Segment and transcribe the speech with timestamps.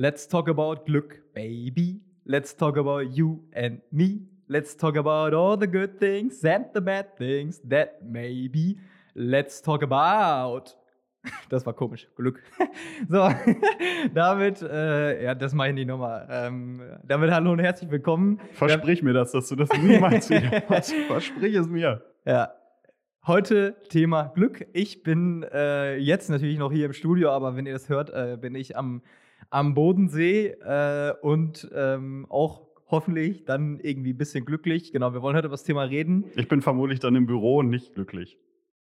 [0.00, 2.00] Let's talk about Glück, baby.
[2.24, 4.28] Let's talk about you and me.
[4.48, 8.78] Let's talk about all the good things and the bad things that maybe.
[9.16, 10.76] Let's talk about.
[11.48, 12.06] Das war komisch.
[12.14, 12.40] Glück.
[13.08, 13.28] So,
[14.14, 16.28] damit, äh, ja, das mache ich nicht nochmal.
[16.30, 18.38] Ähm, damit hallo und herzlich willkommen.
[18.52, 20.94] Versprich mir das, dass du das niemals wieder machst.
[21.08, 22.04] Versprich es mir.
[22.24, 22.52] Ja.
[23.26, 24.64] Heute Thema Glück.
[24.72, 28.38] Ich bin äh, jetzt natürlich noch hier im Studio, aber wenn ihr das hört, äh,
[28.40, 29.02] bin ich am,
[29.50, 34.92] am Bodensee äh, und ähm, auch hoffentlich dann irgendwie ein bisschen glücklich.
[34.92, 36.24] Genau, wir wollen heute über das Thema reden.
[36.36, 38.38] Ich bin vermutlich dann im Büro nicht glücklich.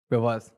[0.10, 0.54] Wer weiß.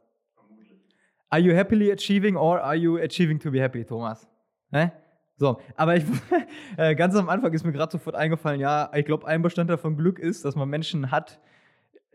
[1.29, 4.27] Are you happily achieving or are you achieving to be happy, Thomas?
[4.71, 4.91] Hä?
[5.35, 6.03] So, aber ich,
[6.77, 9.95] äh, ganz am Anfang ist mir gerade sofort eingefallen, ja, ich glaube, ein Bestandteil von
[9.95, 11.39] Glück ist, dass man Menschen hat,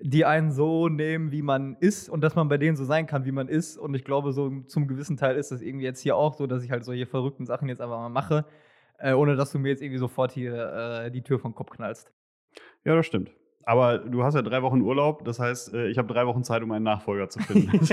[0.02, 3.24] die einen so nehmen, wie man ist und dass man bei denen so sein kann,
[3.24, 3.78] wie man ist.
[3.78, 6.64] Und ich glaube, so zum gewissen Teil ist das irgendwie jetzt hier auch so, dass
[6.64, 8.44] ich halt solche verrückten Sachen jetzt einfach mal mache,
[8.98, 12.12] äh, ohne dass du mir jetzt irgendwie sofort hier äh, die Tür vom Kopf knallst.
[12.84, 13.32] Ja, das stimmt.
[13.64, 16.62] Aber du hast ja drei Wochen Urlaub, das heißt, äh, ich habe drei Wochen Zeit,
[16.62, 17.70] um einen Nachfolger zu finden.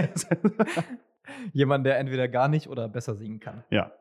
[1.54, 3.64] Jemand, der entweder gar nicht oder besser singen kann.
[3.70, 3.92] ja,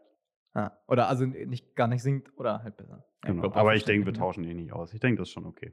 [0.55, 3.05] Ah, oder also nicht gar nicht singt oder halt besser.
[3.22, 3.42] Genau.
[3.42, 4.92] glaub, Aber ich denke, wir tauschen eh nicht aus.
[4.92, 5.72] Ich denke, das ist schon okay.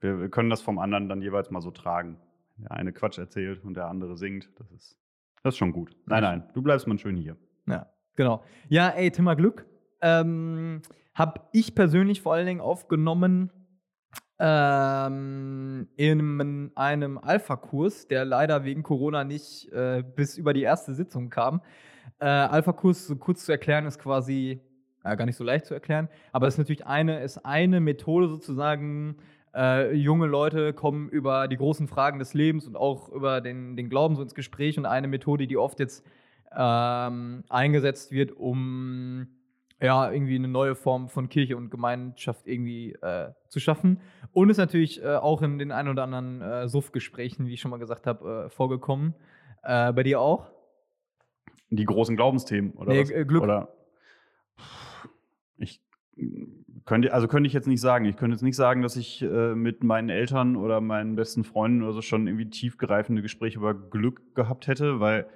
[0.00, 2.18] Wir, wir können das vom anderen dann jeweils mal so tragen.
[2.58, 4.50] Der eine Quatsch erzählt und der andere singt.
[4.58, 4.98] Das ist,
[5.42, 5.96] das ist schon gut.
[6.06, 7.36] Nein, nein, du bleibst mal schön hier.
[7.66, 8.42] Ja, genau.
[8.68, 9.66] Ja, ey, Thema Glück.
[10.00, 10.82] Ähm,
[11.14, 13.50] hab ich persönlich vor allen Dingen aufgenommen
[14.38, 21.30] ähm, in einem Alpha-Kurs, der leider wegen Corona nicht äh, bis über die erste Sitzung
[21.30, 21.62] kam.
[22.18, 24.60] Äh, Alpha-Kurs, so kurz zu erklären, ist quasi
[25.04, 28.28] äh, gar nicht so leicht zu erklären, aber es ist natürlich eine, ist eine Methode
[28.28, 29.16] sozusagen.
[29.56, 33.88] Äh, junge Leute kommen über die großen Fragen des Lebens und auch über den, den
[33.88, 36.04] Glauben so ins Gespräch und eine Methode, die oft jetzt
[36.54, 39.28] ähm, eingesetzt wird, um
[39.80, 44.00] ja, irgendwie eine neue Form von Kirche und Gemeinschaft irgendwie äh, zu schaffen.
[44.32, 47.70] Und ist natürlich äh, auch in den ein oder anderen äh, Suff-Gesprächen, wie ich schon
[47.70, 49.14] mal gesagt habe, äh, vorgekommen.
[49.62, 50.50] Äh, bei dir auch?
[51.70, 52.92] Die großen Glaubensthemen, oder?
[52.92, 53.26] Nee, was?
[53.26, 53.42] Glück.
[53.42, 53.68] Oder
[55.56, 55.82] ich
[56.86, 58.04] könnte, also könnte ich jetzt nicht sagen.
[58.06, 61.82] Ich könnte jetzt nicht sagen, dass ich äh, mit meinen Eltern oder meinen besten Freunden
[61.82, 65.26] oder so schon irgendwie tiefgreifende Gespräche über Glück gehabt hätte, weil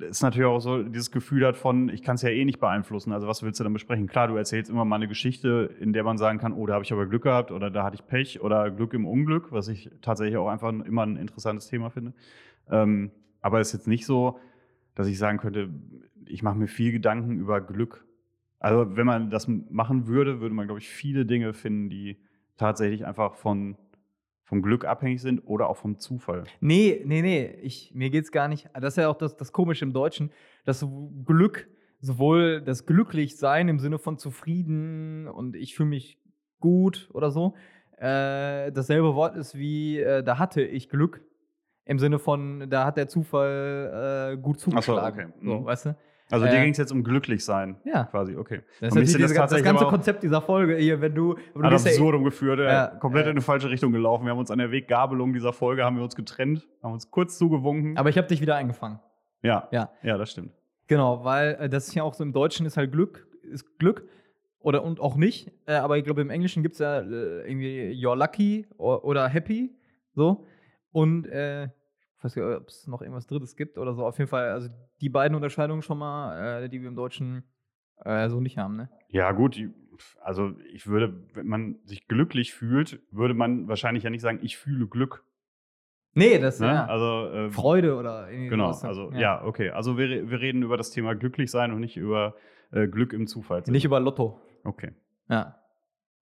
[0.00, 3.12] es natürlich auch so dieses Gefühl hat von, ich kann es ja eh nicht beeinflussen.
[3.12, 4.08] Also was willst du dann besprechen?
[4.08, 6.84] Klar, du erzählst immer mal eine Geschichte, in der man sagen kann, oh, da habe
[6.84, 9.90] ich aber Glück gehabt oder da hatte ich Pech oder Glück im Unglück, was ich
[10.02, 12.12] tatsächlich auch einfach immer ein interessantes Thema finde.
[12.70, 13.10] Ähm,
[13.40, 14.38] aber es ist jetzt nicht so,
[14.94, 15.70] dass ich sagen könnte,
[16.26, 18.04] ich mache mir viel Gedanken über Glück.
[18.60, 22.18] Also wenn man das machen würde, würde man, glaube ich, viele Dinge finden, die
[22.56, 23.76] tatsächlich einfach von,
[24.44, 26.44] vom Glück abhängig sind oder auch vom Zufall.
[26.60, 27.46] Nee, nee, nee.
[27.62, 28.68] Ich, mir geht's gar nicht.
[28.74, 30.30] Das ist ja auch das, das Komische im Deutschen,
[30.66, 30.86] dass
[31.24, 31.68] Glück,
[32.00, 36.18] sowohl das Glücklichsein im Sinne von zufrieden und ich fühle mich
[36.60, 37.54] gut oder so,
[37.96, 41.22] äh, dasselbe Wort ist wie, äh, da hatte ich Glück.
[41.86, 45.32] Im Sinne von, da hat der Zufall äh, gut Ach so, zugeschlagen.
[45.34, 45.44] okay.
[45.46, 45.64] So, Mhm.
[45.64, 45.96] weißt du?
[46.30, 48.04] Also dir Äh, ging es jetzt um glücklich sein, Ja.
[48.04, 48.60] quasi, okay.
[48.80, 51.34] Das ist das, das, tatsächlich ganze Konzept dieser Folge hier, wenn du.
[51.54, 53.30] du ad ja- absurdum geführt, ja, komplett ja.
[53.30, 54.24] in eine falsche Richtung gelaufen.
[54.24, 57.36] Wir haben uns an der Weggabelung dieser Folge haben wir uns getrennt, haben uns kurz
[57.38, 57.96] zugewunken.
[57.96, 59.00] aber ich habe dich wieder eingefangen.
[59.42, 59.90] ja, Ja.
[60.02, 60.52] ja, das stimmt.
[60.86, 64.04] Genau, weil äh, das ist ja auch so im Deutschen ist halt Glück, ist Glück.
[64.62, 65.50] Oder und auch nicht.
[65.66, 69.74] Äh, aber ich glaube, im Englischen gibt es ja äh, irgendwie You're lucky oder happy.
[70.14, 70.46] So.
[70.92, 71.68] Und äh,
[72.20, 74.04] ich weiß nicht, ob es noch irgendwas Drittes gibt oder so.
[74.04, 74.68] Auf jeden Fall, also
[75.00, 77.44] die beiden Unterscheidungen schon mal, äh, die wir im Deutschen
[78.04, 78.90] äh, so nicht haben, ne?
[79.08, 79.58] Ja, gut,
[80.20, 84.58] also ich würde, wenn man sich glücklich fühlt, würde man wahrscheinlich ja nicht sagen, ich
[84.58, 85.24] fühle Glück.
[86.12, 86.66] Nee, das ist Ne?
[86.66, 89.42] ja Also, ähm, Freude oder irgendwie Genau, also ja.
[89.44, 89.70] okay.
[89.70, 92.34] Also wir, wir reden über das Thema glücklich sein und nicht über
[92.72, 93.62] äh, Glück im Zufall.
[93.68, 94.40] Nicht über Lotto.
[94.64, 94.92] Okay.
[95.28, 95.56] Ja.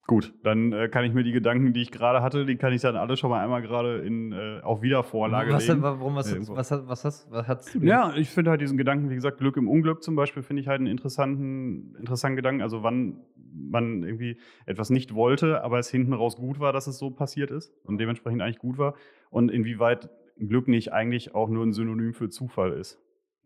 [0.08, 2.80] Gut, dann äh, kann ich mir die Gedanken, die ich gerade hatte, die kann ich
[2.80, 5.82] dann alle schon mal einmal gerade in äh, auf Wiedervorlage was, legen.
[5.82, 6.56] warum, was, Irgendwo.
[6.56, 7.88] was, was, was, hast, was hast du denn?
[7.88, 10.68] Ja, ich finde halt diesen Gedanken, wie gesagt, Glück im Unglück zum Beispiel, finde ich
[10.68, 12.62] halt einen interessanten, interessanten Gedanken.
[12.62, 13.18] Also wann
[13.52, 17.50] man irgendwie etwas nicht wollte, aber es hinten raus gut war, dass es so passiert
[17.50, 18.94] ist und dementsprechend eigentlich gut war.
[19.28, 22.98] Und inwieweit Glück nicht eigentlich auch nur ein Synonym für Zufall ist.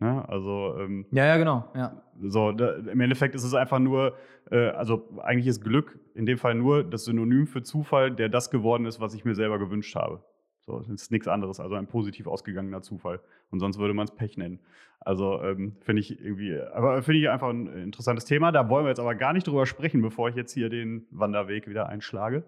[0.03, 0.29] Ne?
[0.29, 1.65] Also ähm, Ja, ja, genau.
[1.77, 2.03] Ja.
[2.21, 4.17] so, da, im Endeffekt ist es einfach nur,
[4.51, 8.51] äh, also eigentlich ist Glück in dem Fall nur das Synonym für Zufall, der das
[8.51, 10.21] geworden ist, was ich mir selber gewünscht habe.
[10.67, 13.21] So, das ist nichts anderes, also ein positiv ausgegangener Zufall.
[13.51, 14.59] Und sonst würde man es Pech nennen.
[14.99, 18.51] Also ähm, finde ich irgendwie, aber finde ich einfach ein interessantes Thema.
[18.51, 21.69] Da wollen wir jetzt aber gar nicht drüber sprechen, bevor ich jetzt hier den Wanderweg
[21.69, 22.43] wieder einschlage.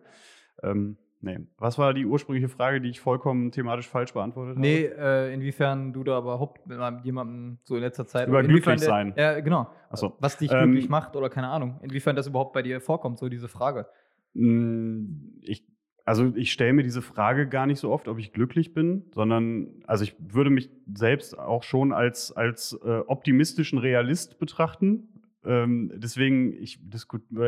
[0.62, 1.38] Ähm, Nee.
[1.58, 5.30] Was war die ursprüngliche Frage, die ich vollkommen thematisch falsch beantwortet Nee, habe?
[5.30, 8.28] äh, inwiefern du da überhaupt mit jemandem so in letzter Zeit.
[8.28, 9.14] Über glücklich sein.
[9.16, 9.68] Ja, genau.
[9.90, 10.16] Ach so.
[10.20, 11.80] Was dich Ähm, glücklich macht oder keine Ahnung.
[11.82, 13.86] Inwiefern das überhaupt bei dir vorkommt, so diese Frage.
[14.34, 15.66] Mm, Ich,
[16.04, 19.82] also ich stelle mir diese Frage gar nicht so oft, ob ich glücklich bin, sondern
[19.86, 25.08] also ich würde mich selbst auch schon als, als äh, optimistischen Realist betrachten.
[25.46, 26.80] Ähm, deswegen, ich,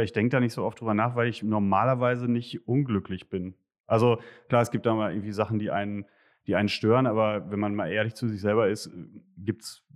[0.02, 3.54] ich denke da nicht so oft drüber nach, weil ich normalerweise nicht unglücklich bin.
[3.86, 4.18] Also
[4.48, 6.06] klar, es gibt da mal irgendwie Sachen, die einen,
[6.46, 8.90] die einen stören, aber wenn man mal ehrlich zu sich selber ist,
[9.36, 9.86] gibt es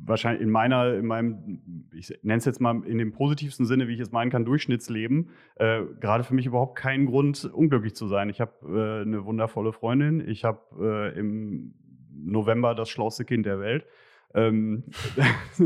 [0.00, 3.94] wahrscheinlich in meiner, in meinem, ich nenne es jetzt mal in dem positivsten Sinne, wie
[3.94, 8.28] ich es meinen kann, Durchschnittsleben, äh, gerade für mich überhaupt keinen Grund, unglücklich zu sein.
[8.28, 11.74] Ich habe äh, eine wundervolle Freundin, ich habe äh, im
[12.12, 13.86] November das schlauste Kind der Welt.
[14.34, 14.84] Ähm,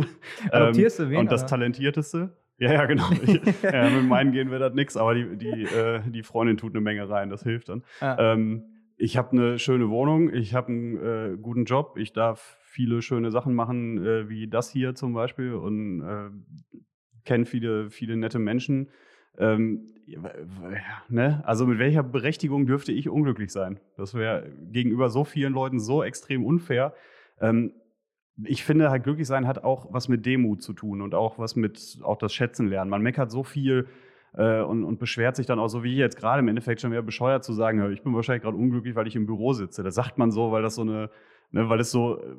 [0.51, 1.51] Adoptierst du wen, Und das oder?
[1.51, 2.37] Talentierteste.
[2.59, 3.09] Ja, ja, genau.
[3.23, 6.75] Ich, ja, mit meinen gehen wir das nix, aber die, die, äh, die Freundin tut
[6.75, 7.83] eine Menge rein, das hilft dann.
[8.01, 8.33] Ja.
[8.33, 8.65] Ähm,
[8.97, 13.31] ich habe eine schöne Wohnung, ich habe einen äh, guten Job, ich darf viele schöne
[13.31, 16.31] Sachen machen, äh, wie das hier zum Beispiel und äh,
[17.25, 18.91] kenne viele, viele nette Menschen.
[19.39, 20.21] Ähm, ja,
[21.09, 21.43] ne?
[21.45, 23.81] Also mit welcher Berechtigung dürfte ich unglücklich sein?
[23.97, 26.95] Das wäre gegenüber so vielen Leuten so extrem unfair.
[27.41, 27.73] Ähm,
[28.45, 31.57] ich finde halt glücklich sein hat auch was mit Demut zu tun und auch was
[31.57, 32.91] mit auch das Schätzen lernen.
[32.91, 33.89] Man meckert so viel
[34.35, 36.91] äh, und, und beschwert sich dann auch so wie ich jetzt gerade im Endeffekt schon
[36.91, 39.83] wieder bescheuert zu sagen, ich bin wahrscheinlich gerade unglücklich, weil ich im Büro sitze.
[39.83, 41.11] Das sagt man so, weil das so eine,
[41.51, 42.37] ne, weil es so, äh,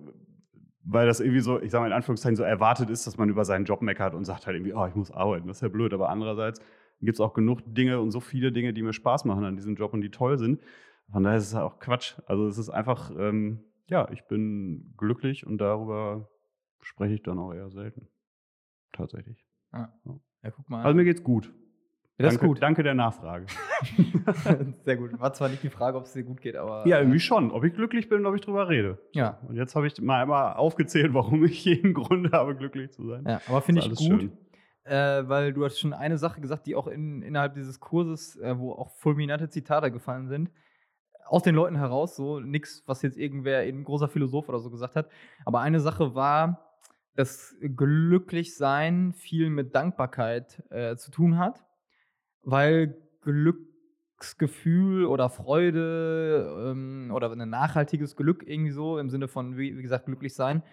[0.84, 3.46] weil das irgendwie so, ich sage mal in Anführungszeichen so erwartet ist, dass man über
[3.46, 5.94] seinen Job meckert und sagt halt irgendwie, oh, ich muss arbeiten, das ist ja blöd.
[5.94, 6.60] Aber andererseits
[7.02, 9.76] gibt es auch genug Dinge und so viele Dinge, die mir Spaß machen an diesem
[9.76, 10.60] Job und die toll sind.
[11.12, 12.16] Von daher ist es auch Quatsch.
[12.26, 16.30] Also es ist einfach, ähm, ja, ich bin glücklich und darüber
[16.82, 18.08] spreche ich dann auch eher selten.
[18.92, 19.44] Tatsächlich.
[19.74, 19.92] Ja.
[20.44, 20.84] ja, guck mal.
[20.84, 21.48] Also mir geht's gut.
[21.48, 21.52] ja,
[22.18, 22.62] das danke, ist gut.
[22.62, 23.48] Danke der Nachfrage.
[24.86, 25.20] Sehr gut.
[25.20, 26.88] War zwar nicht die Frage, ob es dir gut geht, aber.
[26.88, 27.52] Ja, irgendwie schon.
[27.52, 29.00] Ob ich glücklich bin und ob ich drüber rede.
[29.14, 29.40] Ja.
[29.48, 33.26] Und jetzt habe ich mal einmal aufgezählt, warum ich jeden Grund habe, glücklich zu sein.
[33.28, 34.00] Ja, aber finde ich gut.
[34.00, 34.32] schön.
[34.86, 38.58] Äh, weil du hast schon eine Sache gesagt, die auch in, innerhalb dieses Kurses, äh,
[38.60, 40.52] wo auch fulminante Zitate gefallen sind,
[41.26, 44.96] aus den Leuten heraus, so nichts, was jetzt irgendwer, ein großer Philosoph oder so gesagt
[44.96, 45.10] hat.
[45.46, 46.74] Aber eine Sache war,
[47.16, 51.64] dass Glücklichsein viel mit Dankbarkeit äh, zu tun hat,
[52.42, 59.78] weil Glücksgefühl oder Freude ähm, oder ein nachhaltiges Glück irgendwie so im Sinne von, wie,
[59.78, 60.64] wie gesagt, glücklich sein,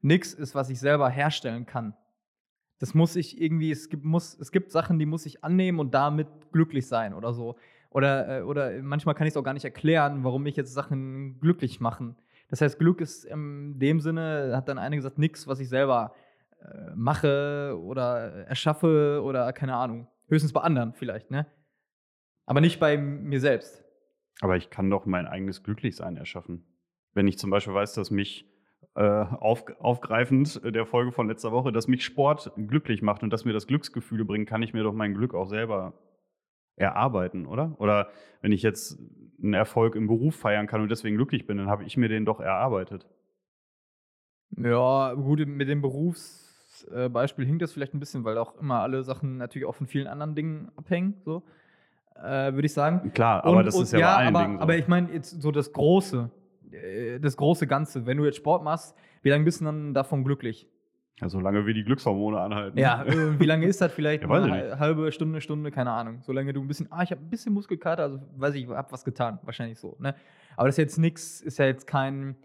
[0.00, 1.94] nichts ist, was ich selber herstellen kann.
[2.78, 5.94] Das muss ich irgendwie, es gibt, muss, es gibt Sachen, die muss ich annehmen und
[5.94, 7.56] damit glücklich sein oder so.
[7.94, 11.38] Oder, äh, oder manchmal kann ich es auch gar nicht erklären, warum mich jetzt Sachen
[11.38, 12.16] glücklich machen.
[12.48, 16.12] Das heißt, Glück ist in dem Sinne, hat dann einer gesagt, nichts, was ich selber
[16.60, 20.08] äh, mache oder erschaffe oder keine Ahnung.
[20.26, 21.46] Höchstens bei anderen vielleicht, ne?
[22.46, 23.84] Aber nicht bei mir selbst.
[24.40, 26.64] Aber ich kann doch mein eigenes Glücklichsein erschaffen.
[27.12, 28.44] Wenn ich zum Beispiel weiß, dass mich
[28.96, 33.44] äh, auf, aufgreifend der Folge von letzter Woche, dass mich Sport glücklich macht und dass
[33.44, 35.94] mir das Glücksgefühle bringt, kann ich mir doch mein Glück auch selber
[36.76, 37.74] erarbeiten, oder?
[37.78, 38.08] Oder
[38.40, 38.98] wenn ich jetzt
[39.42, 42.24] einen Erfolg im Beruf feiern kann und deswegen glücklich bin, dann habe ich mir den
[42.24, 43.06] doch erarbeitet.
[44.56, 49.36] Ja, gut, mit dem Berufsbeispiel hinkt das vielleicht ein bisschen, weil auch immer alle Sachen
[49.38, 51.42] natürlich auch von vielen anderen Dingen abhängen, so
[52.16, 53.10] äh, würde ich sagen.
[53.12, 54.62] Klar, aber Und- das und- ist ja, bei allen aber, Dingen so.
[54.62, 56.30] aber ich meine jetzt so das Große,
[56.70, 58.06] äh, das große Ganze.
[58.06, 60.68] Wenn du jetzt Sport machst, wie lange bist du dann davon glücklich?
[61.20, 62.78] Ja, solange wir die Glückshormone anhalten.
[62.78, 64.22] Ja, äh, wie lange ist das vielleicht?
[64.24, 66.20] Ja, ich eine halbe Stunde, Stunde, keine Ahnung.
[66.22, 69.04] Solange du ein bisschen, ah, ich habe ein bisschen Muskelkater, also weiß ich, hab was
[69.04, 69.96] getan, wahrscheinlich so.
[70.00, 70.14] Ne?
[70.56, 72.36] Aber das ist jetzt nichts, ist ja jetzt kein.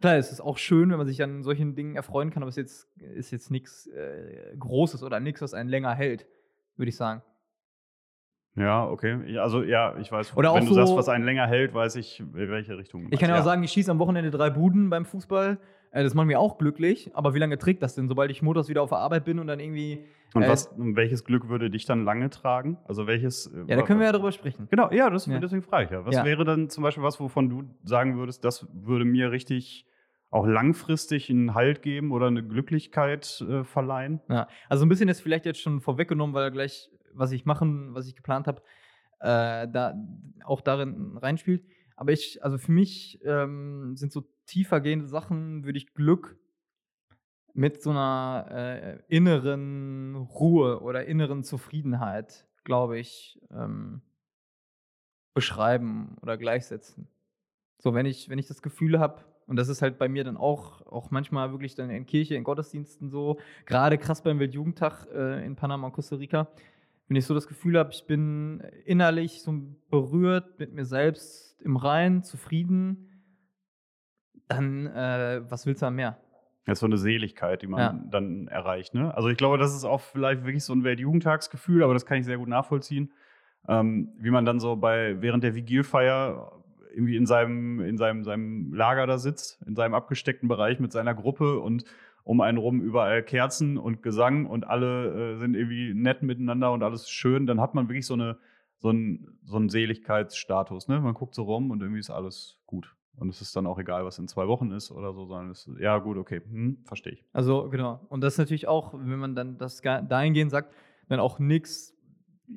[0.00, 2.56] Klar, es ist auch schön, wenn man sich an solchen Dingen erfreuen kann, aber es
[2.58, 6.26] ist jetzt, ist jetzt nichts äh, Großes oder nichts, was einen länger hält,
[6.76, 7.22] würde ich sagen.
[8.56, 9.38] Ja, okay.
[9.38, 11.96] Also ja, ich weiß, Oder auch wenn du sagst, so- was einen länger hält, weiß
[11.96, 13.08] ich, in welche Richtung.
[13.10, 15.58] Ich kann ja auch sagen, ich schieße am Wochenende drei Buden beim Fußball.
[15.94, 18.68] Äh, das macht mir auch glücklich, aber wie lange trägt das denn, sobald ich montags
[18.68, 20.04] wieder auf der Arbeit bin und dann irgendwie.
[20.34, 22.78] Und äh, was, und welches Glück würde dich dann lange tragen?
[22.84, 23.46] Also welches?
[23.46, 24.66] äh, Ja, da können wir ja drüber sprechen.
[24.70, 25.38] Genau, ja, das, Ja.
[25.38, 26.04] deswegen frage ich ja.
[26.04, 26.24] Was Ja.
[26.24, 29.86] wäre dann zum Beispiel was, wovon du sagen würdest, das würde mir richtig
[30.30, 34.20] auch langfristig einen Halt geben oder eine Glücklichkeit äh, verleihen?
[34.28, 38.08] Ja, also ein bisschen ist vielleicht jetzt schon vorweggenommen, weil gleich, was ich machen, was
[38.08, 38.62] ich geplant habe,
[39.20, 39.94] äh, da
[40.44, 41.62] auch darin reinspielt.
[41.96, 46.36] Aber ich, also für mich ähm, sind so tiefergehende Sachen, würde ich Glück
[47.52, 54.02] mit so einer äh, inneren Ruhe oder inneren Zufriedenheit, glaube ich, ähm,
[55.34, 57.08] beschreiben oder gleichsetzen.
[57.78, 60.36] So, wenn ich, wenn ich das Gefühl habe, und das ist halt bei mir dann
[60.36, 65.44] auch, auch manchmal wirklich dann in Kirche, in Gottesdiensten so, gerade krass beim Weltjugendtag äh,
[65.44, 66.48] in Panama und Costa Rica,
[67.08, 69.52] Wenn ich so das Gefühl habe, ich bin innerlich so
[69.90, 73.10] berührt mit mir selbst, im Rein, zufrieden,
[74.48, 76.18] dann äh, was willst du mehr?
[76.66, 78.04] Das ist so eine Seligkeit, die man ja.
[78.10, 78.94] dann erreicht.
[78.94, 79.14] Ne?
[79.14, 82.24] Also ich glaube, das ist auch vielleicht wirklich so ein Weltjugendtagsgefühl, aber das kann ich
[82.24, 83.12] sehr gut nachvollziehen.
[83.68, 86.52] Ähm, wie man dann so bei während der Vigilfeier
[86.94, 91.14] irgendwie in seinem, in seinem, seinem Lager da sitzt, in seinem abgesteckten Bereich mit seiner
[91.14, 91.84] Gruppe und
[92.24, 96.82] um einen rum überall Kerzen und Gesang und alle äh, sind irgendwie nett miteinander und
[96.82, 98.38] alles schön, dann hat man wirklich so eine
[98.84, 100.88] so einen, so einen Seligkeitsstatus.
[100.88, 101.00] Ne?
[101.00, 102.94] Man guckt so rum und irgendwie ist alles gut.
[103.16, 105.66] Und es ist dann auch egal, was in zwei Wochen ist oder so, sondern es
[105.66, 107.24] ist, ja, gut, okay, hm, verstehe ich.
[107.32, 108.00] Also, genau.
[108.10, 110.74] Und das ist natürlich auch, wenn man dann das dahingehend sagt,
[111.08, 111.96] dann auch nichts,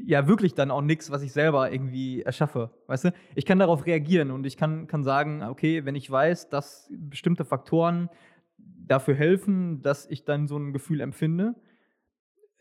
[0.04, 2.72] ja, wirklich dann auch nichts, was ich selber irgendwie erschaffe.
[2.88, 3.14] Weißt du?
[3.36, 7.46] Ich kann darauf reagieren und ich kann, kann sagen, okay, wenn ich weiß, dass bestimmte
[7.46, 8.10] Faktoren
[8.88, 11.56] dafür helfen, dass ich dann so ein Gefühl empfinde,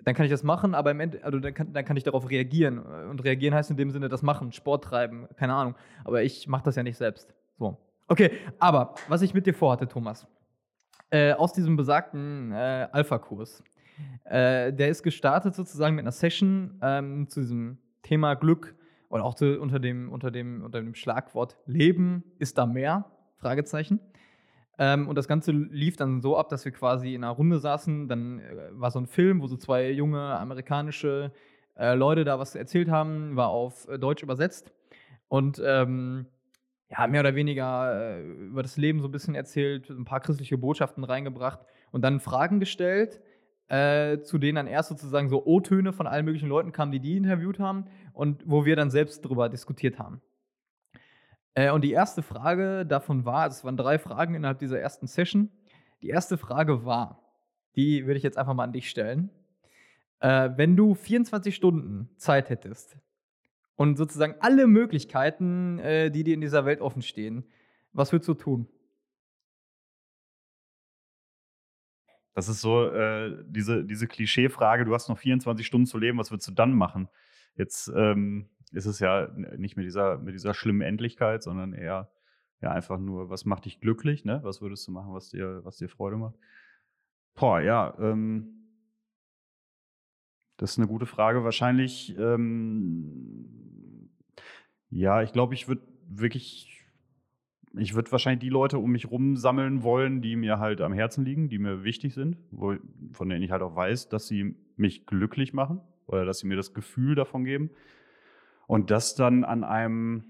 [0.05, 2.31] dann kann ich das machen, aber im Ende, also dann kann, dann kann ich darauf
[2.31, 2.79] reagieren.
[2.79, 5.75] Und reagieren heißt in dem Sinne das machen, Sport treiben, keine Ahnung.
[6.05, 7.35] Aber ich mache das ja nicht selbst.
[7.59, 7.79] So.
[8.07, 10.29] Okay, aber was ich mit dir vorhatte, Thomas,
[11.11, 13.65] äh, aus diesem besagten äh, Alpha-Kurs,
[14.25, 18.77] äh, der ist gestartet sozusagen mit einer Session ähm, zu diesem Thema Glück
[19.09, 23.07] oder auch zu, unter, dem, unter, dem, unter dem Schlagwort Leben ist da mehr?
[23.39, 24.01] Fragezeichen.
[24.79, 28.09] Ähm, und das Ganze lief dann so ab, dass wir quasi in einer Runde saßen.
[28.09, 31.33] Dann äh, war so ein Film, wo so zwei junge amerikanische
[31.77, 34.73] äh, Leute da was erzählt haben, war auf äh, Deutsch übersetzt.
[35.29, 36.27] Und ähm,
[36.91, 40.59] ja, mehr oder weniger äh, über das Leben so ein bisschen erzählt, ein paar christliche
[40.59, 43.21] Botschaften reingebracht und dann Fragen gestellt,
[43.69, 47.17] äh, zu denen dann erst sozusagen so O-Töne von allen möglichen Leuten kamen, die die
[47.17, 50.21] interviewt haben und wo wir dann selbst drüber diskutiert haben.
[51.57, 55.09] Äh, und die erste Frage davon war, also es waren drei Fragen innerhalb dieser ersten
[55.09, 55.51] Session.
[56.03, 57.21] Die erste Frage war,
[57.75, 59.31] die würde ich jetzt einfach mal an dich stellen.
[60.21, 62.97] Äh, wenn du 24 Stunden Zeit hättest,
[63.77, 67.45] und sozusagen alle Möglichkeiten, äh, die dir in dieser Welt offen stehen.
[67.93, 68.69] Was würdest du tun?
[72.35, 76.31] Das ist so äh, diese, diese Klischeefrage, du hast noch 24 Stunden zu leben, was
[76.31, 77.09] würdest du dann machen?
[77.57, 82.11] Jetzt ähm, ist es ja nicht mit dieser, mit dieser schlimmen Endlichkeit, sondern eher
[82.63, 84.41] ja, einfach nur, was macht dich glücklich, ne?
[84.43, 86.37] Was würdest du machen, was dir, was dir Freude macht?
[87.35, 88.57] Boah, ja, ähm,
[90.57, 91.45] das ist eine gute Frage.
[91.45, 94.11] Wahrscheinlich, ähm,
[94.89, 96.83] ja, ich glaube, ich würde wirklich,
[97.79, 101.27] ich würde wahrscheinlich die Leute um mich rum sammeln wollen, die mir halt am Herzen
[101.27, 102.75] liegen, die mir wichtig sind, wo,
[103.13, 106.57] von denen ich halt auch weiß, dass sie mich glücklich machen oder dass sie mir
[106.57, 107.71] das Gefühl davon geben.
[108.67, 110.25] Und das dann an einem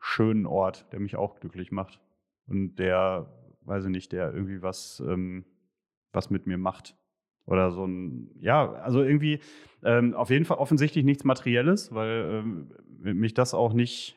[0.00, 2.00] schönen Ort, der mich auch glücklich macht
[2.46, 3.32] und der,
[3.62, 5.44] weiß ich nicht, der irgendwie was, ähm,
[6.12, 6.96] was mit mir macht.
[7.46, 9.40] Oder so ein, ja, also irgendwie
[9.82, 14.16] ähm, auf jeden Fall offensichtlich nichts Materielles, weil ähm, mich das auch nicht,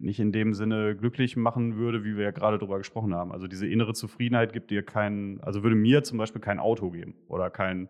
[0.00, 3.32] nicht in dem Sinne glücklich machen würde, wie wir ja gerade drüber gesprochen haben.
[3.32, 7.14] Also diese innere Zufriedenheit gibt dir kein, also würde mir zum Beispiel kein Auto geben
[7.28, 7.88] oder kein,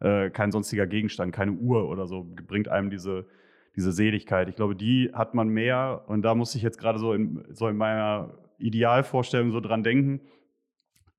[0.00, 3.26] äh, kein sonstiger Gegenstand, keine Uhr oder so, bringt einem diese,
[3.76, 4.48] diese Seligkeit.
[4.48, 7.68] Ich glaube, die hat man mehr und da muss ich jetzt gerade so in, so
[7.68, 10.20] in meiner Idealvorstellung so dran denken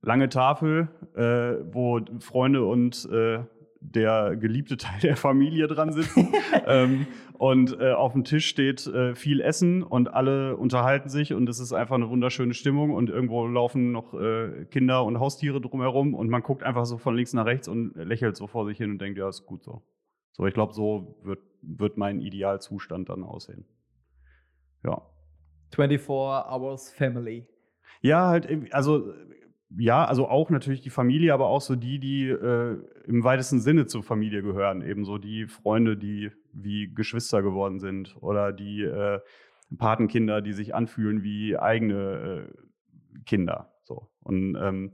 [0.06, 3.40] lange Tafel, äh, wo Freunde und äh,
[3.82, 6.34] der geliebte Teil der Familie dran sitzen.
[6.68, 7.08] ähm,
[7.38, 11.60] und äh, auf dem Tisch steht äh, viel Essen und alle unterhalten sich und es
[11.60, 16.30] ist einfach eine wunderschöne Stimmung und irgendwo laufen noch äh, Kinder und Haustiere drumherum und
[16.30, 19.02] man guckt einfach so von links nach rechts und lächelt so vor sich hin und
[19.02, 19.82] denkt, ja, ist gut so.
[20.36, 23.66] So, ich glaube, so wird, wird mein Idealzustand dann aussehen.
[24.84, 25.02] Ja.
[25.74, 27.48] 24 Hours Family.
[28.02, 29.14] Ja, halt, also
[29.78, 33.86] ja, also auch natürlich die Familie, aber auch so die, die äh, im weitesten Sinne
[33.86, 34.82] zur Familie gehören.
[34.82, 39.20] Ebenso die Freunde, die wie Geschwister geworden sind oder die äh,
[39.78, 43.74] Patenkinder, die sich anfühlen wie eigene äh, Kinder.
[43.84, 44.10] So.
[44.20, 44.92] Und ähm,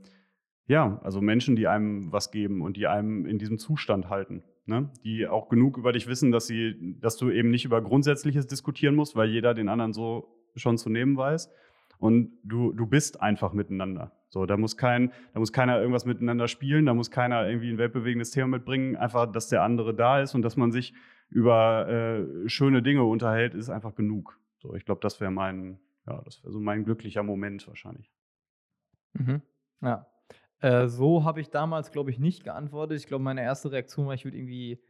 [0.66, 4.44] ja, also Menschen, die einem was geben und die einem in diesem Zustand halten.
[4.64, 4.90] Ne?
[5.04, 8.94] Die auch genug über dich wissen, dass sie, dass du eben nicht über Grundsätzliches diskutieren
[8.94, 11.50] musst, weil jeder den anderen so schon zu nehmen weiß.
[11.98, 14.12] Und du, du bist einfach miteinander.
[14.28, 17.78] So, da muss kein, da muss keiner irgendwas miteinander spielen, da muss keiner irgendwie ein
[17.78, 18.96] weltbewegendes Thema mitbringen.
[18.96, 20.94] Einfach, dass der andere da ist und dass man sich
[21.28, 24.38] über äh, schöne Dinge unterhält, ist einfach genug.
[24.58, 28.10] So, ich glaube, das wäre mein, ja, das wäre so mein glücklicher Moment wahrscheinlich.
[29.14, 29.42] Mhm.
[29.80, 30.06] Ja.
[30.62, 32.98] Äh, so habe ich damals, glaube ich, nicht geantwortet.
[32.98, 34.80] Ich glaube, meine erste Reaktion war, ich würde irgendwie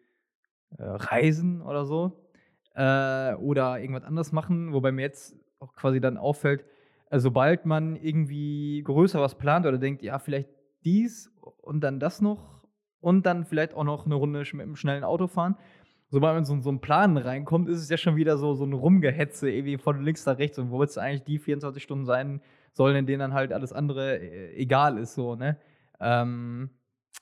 [0.78, 2.28] äh, reisen oder so.
[2.74, 6.64] Äh, oder irgendwas anderes machen, wobei mir jetzt auch quasi dann auffällt,
[7.10, 10.48] also sobald man irgendwie größer was plant oder denkt, ja, vielleicht
[10.84, 12.64] dies und dann das noch
[13.00, 15.56] und dann vielleicht auch noch eine Runde mit einem schnellen Auto fahren.
[16.08, 18.72] Sobald man so, so einen Plan reinkommt, ist es ja schon wieder so, so ein
[18.72, 20.58] Rumgehetze, irgendwie von links nach rechts.
[20.58, 22.40] Und wo es eigentlich die 24 Stunden sein
[22.72, 25.58] sollen, in denen dann halt alles andere äh, egal ist, so, ne?
[26.00, 26.70] Ähm,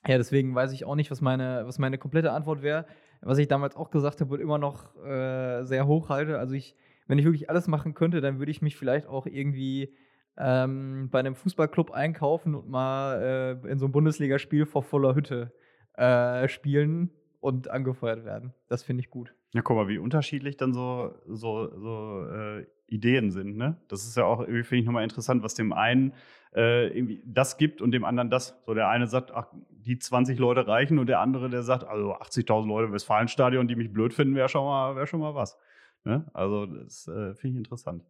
[0.07, 2.87] ja, deswegen weiß ich auch nicht, was meine, was meine komplette Antwort wäre.
[3.23, 6.39] Was ich damals auch gesagt habe und immer noch äh, sehr hoch halte.
[6.39, 6.75] Also ich,
[7.07, 9.95] wenn ich wirklich alles machen könnte, dann würde ich mich vielleicht auch irgendwie
[10.39, 15.53] ähm, bei einem Fußballclub einkaufen und mal äh, in so einem Bundesligaspiel vor voller Hütte
[15.95, 18.55] äh, spielen und angefeuert werden.
[18.69, 19.35] Das finde ich gut.
[19.53, 23.57] Ja, guck mal, wie unterschiedlich dann so, so, so äh, Ideen sind.
[23.57, 23.77] Ne?
[23.89, 26.13] Das ist ja auch irgendwie, finde ich, nochmal interessant, was dem einen
[26.55, 28.61] äh, irgendwie das gibt und dem anderen das.
[28.67, 32.15] So der eine sagt, ach, die 20 Leute reichen und der andere, der sagt, also
[32.15, 35.57] 80.000 Leute im Westfalenstadion, die mich blöd finden, wäre schon, mal, wär schon mal was.
[36.05, 36.29] Ne?
[36.33, 38.05] Also das äh, finde ich interessant.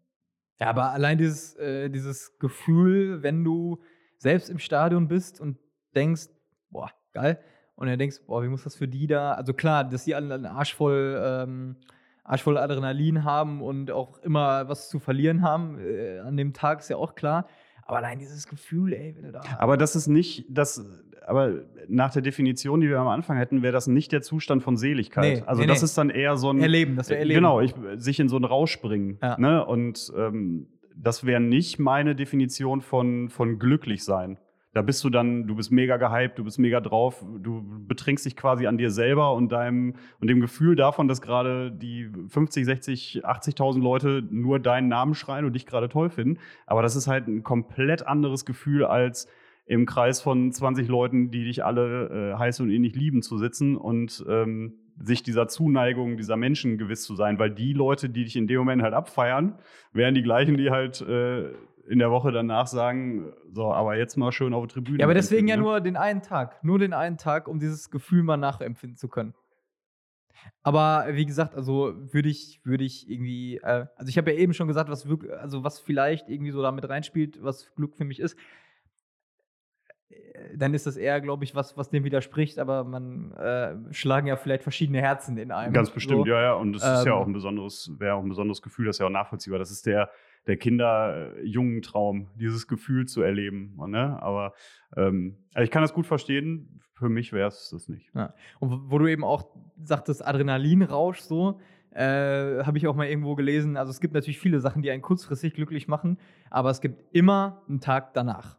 [0.58, 3.80] Ja, aber allein dieses, äh, dieses Gefühl, wenn du
[4.18, 5.58] selbst im Stadion bist und
[5.94, 6.28] denkst,
[6.70, 7.42] boah, geil,
[7.80, 9.32] und dann denkst, boah, wie muss das für die da?
[9.32, 11.76] Also klar, dass die alle einen Arsch voll, ähm,
[12.30, 16.80] Arsch voll Adrenalin haben und auch immer was zu verlieren haben äh, an dem Tag,
[16.80, 17.46] ist ja auch klar.
[17.84, 19.40] Aber allein dieses Gefühl, ey, wenn du da.
[19.58, 20.86] Aber das ist nicht, das,
[21.26, 24.76] aber nach der Definition, die wir am Anfang hätten, wäre das nicht der Zustand von
[24.76, 25.38] Seligkeit.
[25.38, 25.86] Nee, also nee, das nee.
[25.86, 27.38] ist dann eher so ein Erleben, das wäre Erleben.
[27.38, 29.18] Genau, ich, sich in so einen Rausch bringen.
[29.20, 29.36] Ja.
[29.36, 29.66] Ne?
[29.66, 34.38] Und ähm, das wäre nicht meine Definition von, von glücklich sein.
[34.72, 38.36] Da bist du dann, du bist mega gehypt, du bist mega drauf, du betrinkst dich
[38.36, 43.26] quasi an dir selber und deinem und dem Gefühl davon, dass gerade die 50, 60,
[43.26, 46.38] 80.000 Leute nur deinen Namen schreien und dich gerade toll finden.
[46.66, 49.26] Aber das ist halt ein komplett anderes Gefühl als
[49.66, 53.76] im Kreis von 20 Leuten, die dich alle äh, heiß und ähnlich lieben, zu sitzen
[53.76, 58.36] und ähm, sich dieser Zuneigung dieser Menschen gewiss zu sein, weil die Leute, die dich
[58.36, 59.58] in dem Moment halt abfeiern,
[59.92, 61.50] wären die gleichen, die halt äh,
[61.88, 64.98] in der Woche danach sagen, so, aber jetzt mal schön auf die Tribüne.
[64.98, 65.62] Ja, aber deswegen ja ne?
[65.62, 66.62] nur den einen Tag.
[66.62, 69.34] Nur den einen Tag, um dieses Gefühl mal nachempfinden zu können.
[70.62, 74.54] Aber wie gesagt, also würde ich, würde ich irgendwie, äh, also ich habe ja eben
[74.54, 78.20] schon gesagt, was wirklich, also was vielleicht irgendwie so damit reinspielt, was Glück für mich
[78.20, 78.36] ist.
[80.10, 84.26] Äh, Dann ist das eher, glaube ich, was, was dem widerspricht, aber man äh, schlagen
[84.26, 85.72] ja vielleicht verschiedene Herzen in einem.
[85.72, 86.30] Ganz bestimmt, so.
[86.32, 86.52] ja, ja.
[86.54, 89.00] Und das ist ja Ähm, auch ein besonderes, wäre auch ein besonderes Gefühl, das ist
[89.00, 89.58] ja auch nachvollziehbar.
[89.58, 90.10] Das ist der,
[90.46, 93.76] der Kinder-Jungen-Traum, dieses Gefühl zu erleben.
[93.88, 94.18] Ne?
[94.22, 94.54] Aber
[94.96, 96.80] ähm, also ich kann das gut verstehen.
[96.94, 98.10] Für mich wäre es das nicht.
[98.14, 98.34] Ja.
[98.58, 99.44] Und wo- wo du eben auch
[99.82, 101.60] sagtest, Adrenalinrausch so,
[101.92, 103.76] äh, habe ich auch mal irgendwo gelesen.
[103.76, 106.18] Also es gibt natürlich viele Sachen, die einen kurzfristig glücklich machen,
[106.50, 108.58] aber es gibt immer einen Tag danach.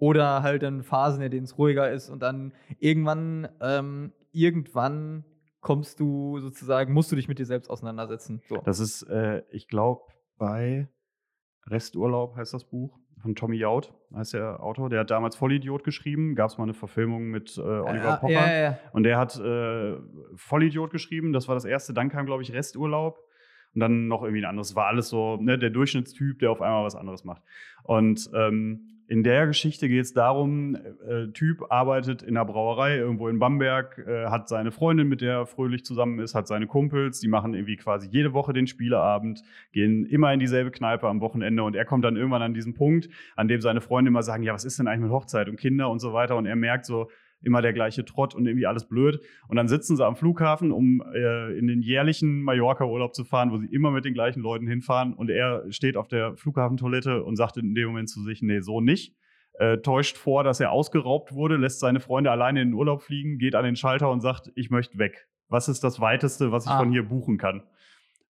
[0.00, 5.24] Oder halt dann Phasen, in denen es ruhiger ist und dann irgendwann, ähm, irgendwann
[5.60, 8.42] kommst du sozusagen, musst du dich mit dir selbst auseinandersetzen.
[8.48, 8.56] So.
[8.64, 10.02] Das ist, äh, ich glaube,
[10.38, 10.88] bei
[11.66, 14.88] Resturlaub heißt das Buch von Tommy Jaud, heißt der Autor.
[14.88, 16.34] Der hat damals Vollidiot geschrieben.
[16.34, 18.32] Gab es mal eine Verfilmung mit äh, Oliver ja, Pocher.
[18.32, 18.78] ja, ja.
[18.92, 19.96] Und der hat äh,
[20.34, 21.92] Vollidiot geschrieben, das war das erste.
[21.92, 23.22] Dann kam, glaube ich, Resturlaub.
[23.74, 24.74] Und dann noch irgendwie ein anderes.
[24.74, 27.42] War alles so, ne, der Durchschnittstyp, der auf einmal was anderes macht.
[27.84, 33.26] Und ähm, in der Geschichte geht es darum, äh, Typ arbeitet in einer Brauerei irgendwo
[33.26, 37.18] in Bamberg, äh, hat seine Freundin, mit der er fröhlich zusammen ist, hat seine Kumpels,
[37.18, 41.64] die machen irgendwie quasi jede Woche den Spieleabend, gehen immer in dieselbe Kneipe am Wochenende
[41.64, 44.54] und er kommt dann irgendwann an diesen Punkt, an dem seine Freunde immer sagen, ja,
[44.54, 47.10] was ist denn eigentlich mit Hochzeit und Kinder und so weiter und er merkt so,
[47.42, 49.20] immer der gleiche Trott und irgendwie alles blöd.
[49.48, 53.58] Und dann sitzen sie am Flughafen, um äh, in den jährlichen Mallorca-Urlaub zu fahren, wo
[53.58, 55.14] sie immer mit den gleichen Leuten hinfahren.
[55.14, 58.80] Und er steht auf der Flughafentoilette und sagt in dem Moment zu sich, nee, so
[58.80, 59.14] nicht.
[59.54, 63.38] Äh, täuscht vor, dass er ausgeraubt wurde, lässt seine Freunde alleine in den Urlaub fliegen,
[63.38, 65.28] geht an den Schalter und sagt, ich möchte weg.
[65.48, 66.78] Was ist das Weiteste, was ich Ah.
[66.78, 67.62] von hier buchen kann?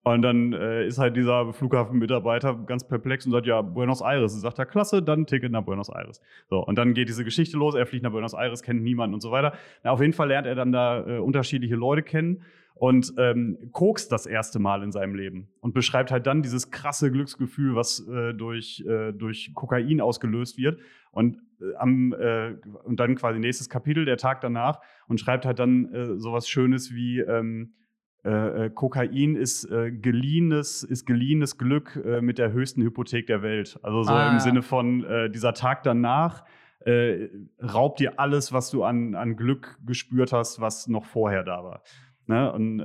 [0.03, 4.33] Und dann äh, ist halt dieser Flughafenmitarbeiter ganz perplex und sagt, ja, Buenos Aires.
[4.33, 6.21] Und sagt er, klasse, dann Ticket nach Buenos Aires.
[6.49, 9.21] So, und dann geht diese Geschichte los, er fliegt nach Buenos Aires, kennt niemanden und
[9.21, 9.53] so weiter.
[9.83, 14.11] Na, auf jeden Fall lernt er dann da äh, unterschiedliche Leute kennen und ähm, kokst
[14.11, 18.33] das erste Mal in seinem Leben und beschreibt halt dann dieses krasse Glücksgefühl, was äh,
[18.33, 20.79] durch, äh, durch Kokain ausgelöst wird.
[21.11, 25.59] Und, äh, am, äh, und dann quasi nächstes Kapitel, der Tag danach, und schreibt halt
[25.59, 27.73] dann äh, sowas Schönes wie ähm,
[28.23, 33.41] äh, äh, Kokain ist, äh, geliehenes, ist geliehenes Glück äh, mit der höchsten Hypothek der
[33.41, 33.79] Welt.
[33.81, 34.31] Also so Ah.
[34.31, 36.43] im Sinne von äh, dieser Tag danach
[36.85, 37.29] äh,
[37.61, 41.83] raubt dir alles, was du an, an Glück gespürt hast, was noch vorher da war.
[42.27, 42.51] Ne?
[42.51, 42.83] Und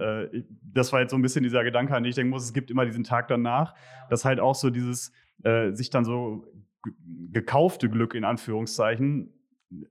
[0.63, 2.71] das war jetzt so ein bisschen dieser Gedanke, an den ich denken muss, es gibt
[2.71, 3.75] immer diesen Tag danach,
[4.11, 5.13] dass halt auch so dieses
[5.73, 6.45] sich dann so
[6.83, 6.93] ge-
[7.33, 9.33] gekaufte Glück in Anführungszeichen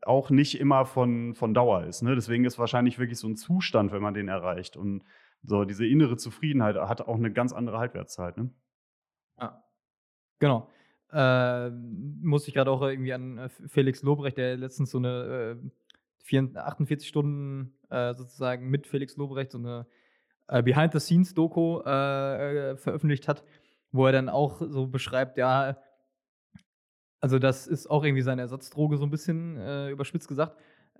[0.01, 2.01] auch nicht immer von, von Dauer ist.
[2.01, 2.15] Ne?
[2.15, 4.77] Deswegen ist wahrscheinlich wirklich so ein Zustand, wenn man den erreicht.
[4.77, 5.03] Und
[5.45, 8.37] so diese innere Zufriedenheit hat auch eine ganz andere Halbwertszeit.
[8.37, 8.49] Ne?
[9.39, 9.63] Ja.
[10.39, 10.69] Genau.
[11.11, 15.69] Äh, musste ich gerade auch irgendwie an äh, Felix Lobrecht, der letztens so eine äh,
[16.23, 19.85] 4, 48 Stunden äh, sozusagen mit Felix Lobrecht so eine
[20.47, 23.43] äh, Behind-the-Scenes-Doku äh, veröffentlicht hat,
[23.91, 25.77] wo er dann auch so beschreibt, ja,
[27.21, 30.57] also das ist auch irgendwie seine Ersatzdroge, so ein bisschen überspitzt gesagt,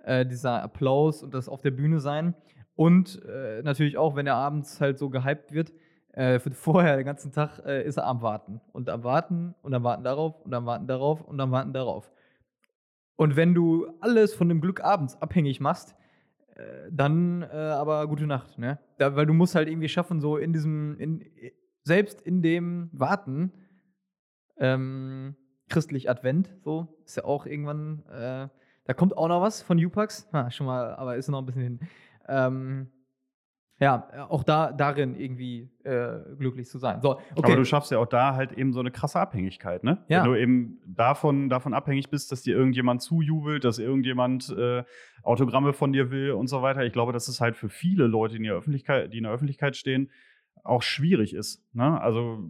[0.08, 2.34] dieser Applaus und das auf der Bühne sein.
[2.76, 5.72] Und äh, natürlich auch, wenn er abends halt so gehypt wird,
[6.12, 8.60] äh, vorher den ganzen Tag äh, ist er am Warten.
[8.72, 12.12] Und am Warten und am Warten darauf und am Warten darauf und am Warten darauf.
[13.16, 15.96] Und wenn du alles von dem Glück abends abhängig machst,
[16.54, 18.78] äh, dann äh, aber gute Nacht, ne?
[18.98, 21.24] Da, weil du musst halt irgendwie schaffen, so in diesem, in,
[21.82, 23.52] selbst in dem Warten,
[24.58, 25.36] ähm,
[25.68, 28.48] christlich Advent, so, ist ja auch irgendwann, äh,
[28.84, 31.62] da kommt auch noch was von Upax, ha, schon mal, aber ist noch ein bisschen
[31.62, 31.80] hin.
[32.28, 32.88] Ähm,
[33.78, 37.02] ja, auch da, darin irgendwie äh, glücklich zu sein.
[37.02, 37.52] So, okay.
[37.52, 40.02] Aber du schaffst ja auch da halt eben so eine krasse Abhängigkeit, ne?
[40.08, 40.24] Ja.
[40.24, 44.82] Wenn du eben davon, davon abhängig bist, dass dir irgendjemand zujubelt, dass irgendjemand äh,
[45.22, 46.84] Autogramme von dir will und so weiter.
[46.84, 49.32] Ich glaube, dass es halt für viele Leute, die in der Öffentlichkeit, die in der
[49.32, 50.10] Öffentlichkeit stehen,
[50.64, 51.62] auch schwierig ist.
[51.74, 52.00] Ne?
[52.00, 52.48] Also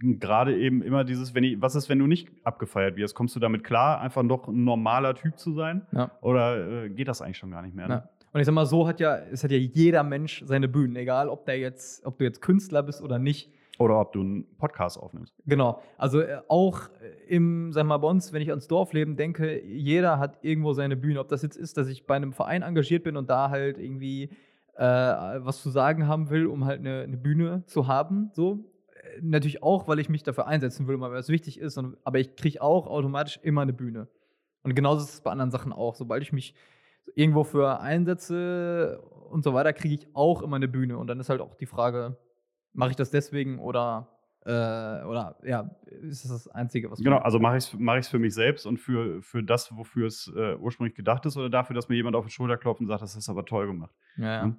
[0.00, 3.14] gerade eben immer dieses, wenn ich, was ist, wenn du nicht abgefeiert wirst?
[3.14, 5.86] Kommst du damit klar, einfach noch ein normaler Typ zu sein?
[5.92, 6.10] Ja.
[6.22, 7.88] Oder äh, geht das eigentlich schon gar nicht mehr?
[7.88, 7.94] Ne?
[7.94, 8.08] Ja.
[8.32, 11.28] Und ich sag mal, so hat ja, es hat ja jeder Mensch seine Bühnen, egal
[11.28, 13.50] ob der jetzt, ob du jetzt Künstler bist oder nicht.
[13.78, 15.34] Oder ob du einen Podcast aufnimmst.
[15.46, 15.82] Genau.
[15.96, 16.82] Also äh, auch
[17.26, 21.18] im, sag mal, bei uns, wenn ich ans Dorfleben denke, jeder hat irgendwo seine Bühne.
[21.18, 24.30] Ob das jetzt ist, dass ich bei einem Verein engagiert bin und da halt irgendwie
[24.76, 28.64] äh, was zu sagen haben will, um halt eine, eine Bühne zu haben, so.
[28.94, 32.18] Äh, Natürlich auch, weil ich mich dafür einsetzen will, weil das wichtig ist, und, aber
[32.18, 34.08] ich kriege auch automatisch immer eine Bühne.
[34.62, 35.94] Und genauso ist es bei anderen Sachen auch.
[35.94, 36.54] Sobald ich mich
[37.14, 40.98] irgendwo für einsetze und so weiter, kriege ich auch immer eine Bühne.
[40.98, 42.16] Und dann ist halt auch die Frage,
[42.72, 44.08] mache ich das deswegen oder,
[44.44, 48.08] äh, oder ja, ist das das Einzige, was Genau, also mache ich es mach ich's
[48.08, 51.74] für mich selbst und für, für das, wofür es äh, ursprünglich gedacht ist, oder dafür,
[51.74, 53.94] dass mir jemand auf die Schulter klopft und sagt, das ist aber toll gemacht.
[54.16, 54.42] Ja, ja.
[54.42, 54.56] Hm?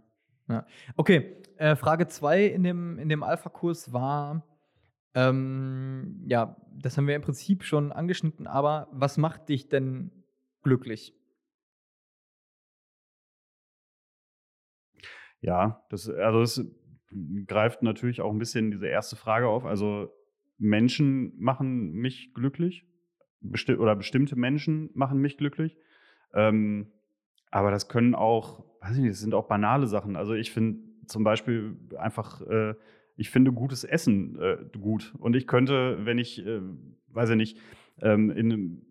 [0.49, 0.65] ja.
[0.95, 4.43] Okay, äh, Frage 2 in dem, in dem Alpha-Kurs war,
[5.13, 10.11] ähm, ja, das haben wir im Prinzip schon angeschnitten, aber was macht dich denn
[10.63, 11.13] glücklich?
[15.41, 16.65] Ja, das, also das
[17.47, 19.65] greift natürlich auch ein bisschen diese erste Frage auf.
[19.65, 20.11] Also
[20.57, 22.85] Menschen machen mich glücklich
[23.41, 25.75] besti oder bestimmte Menschen machen mich glücklich.
[26.33, 26.91] Ähm,
[27.49, 30.15] aber das können auch, weiß ich nicht, das sind auch banale Sachen.
[30.15, 32.75] Also ich finde zum Beispiel einfach, äh,
[33.17, 35.13] ich finde gutes Essen äh, gut.
[35.19, 36.61] Und ich könnte, wenn ich, äh,
[37.09, 37.57] weiß ich nicht,
[38.01, 38.81] ähm, in einem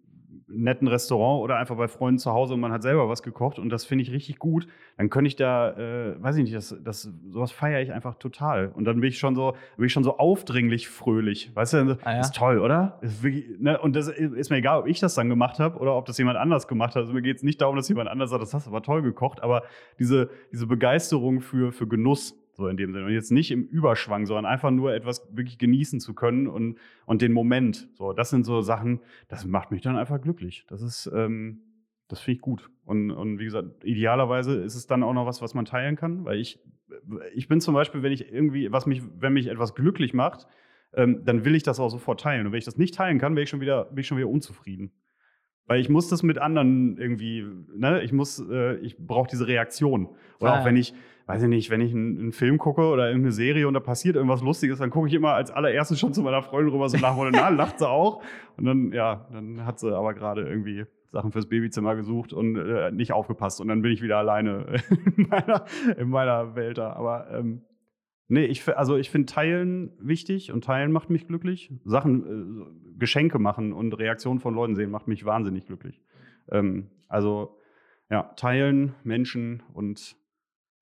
[0.53, 3.69] netten Restaurant oder einfach bei Freunden zu Hause und man hat selber was gekocht und
[3.71, 7.11] das finde ich richtig gut, dann könnte ich da, äh, weiß ich nicht, das, das,
[7.29, 8.69] sowas feiere ich einfach total.
[8.75, 11.51] Und dann bin ich schon so, bin ich schon so aufdringlich fröhlich.
[11.55, 12.21] Weißt du, Ah, ja?
[12.21, 12.99] ist toll, oder?
[13.01, 13.79] Ist wirklich, ne?
[13.81, 16.39] Und das ist mir egal, ob ich das dann gemacht habe oder ob das jemand
[16.39, 17.03] anders gemacht hat.
[17.03, 19.03] Also mir geht es nicht darum, dass jemand anders sagt, das hast du aber toll
[19.03, 19.63] gekocht, aber
[19.99, 23.07] diese, diese Begeisterung für, für Genuss, so in dem Sinne.
[23.07, 27.23] Und jetzt nicht im Überschwang, sondern einfach nur etwas wirklich genießen zu können und, und
[27.23, 27.89] den Moment.
[27.95, 30.65] So, das sind so Sachen, das macht mich dann einfach glücklich.
[30.69, 31.63] Das ist, ähm,
[32.09, 32.71] das finde ich gut.
[32.85, 36.25] Und, und wie gesagt, idealerweise ist es dann auch noch was, was man teilen kann,
[36.25, 36.61] weil ich,
[37.35, 40.47] ich bin zum Beispiel, wenn ich irgendwie, was mich, wenn mich etwas glücklich macht,
[40.93, 42.47] ähm, dann will ich das auch sofort teilen.
[42.47, 44.29] Und wenn ich das nicht teilen kann, bin ich schon wieder, bin ich schon wieder
[44.29, 44.93] unzufrieden.
[45.67, 47.47] Weil ich muss das mit anderen irgendwie,
[47.77, 50.09] ne, ich muss, äh, ich brauche diese Reaktion.
[50.41, 50.81] Oder Ah, auch wenn ja.
[50.81, 50.95] ich,
[51.31, 54.17] weiß ich nicht, wenn ich einen, einen Film gucke oder irgendeine Serie und da passiert
[54.17, 57.17] irgendwas Lustiges, dann gucke ich immer als allererstes schon zu meiner Freundin rüber, so nach
[57.17, 58.21] und na, lacht sie auch.
[58.57, 62.91] Und dann, ja, dann hat sie aber gerade irgendwie Sachen fürs Babyzimmer gesucht und äh,
[62.91, 63.61] nicht aufgepasst.
[63.61, 64.83] Und dann bin ich wieder alleine
[65.17, 65.67] in meiner,
[65.97, 66.95] in meiner Welt da.
[66.95, 67.63] Aber ähm,
[68.27, 71.73] nee, ich, also ich finde Teilen wichtig und Teilen macht mich glücklich.
[71.85, 76.03] Sachen, äh, Geschenke machen und Reaktionen von Leuten sehen macht mich wahnsinnig glücklich.
[76.51, 77.57] Ähm, also
[78.11, 80.17] ja, teilen, Menschen und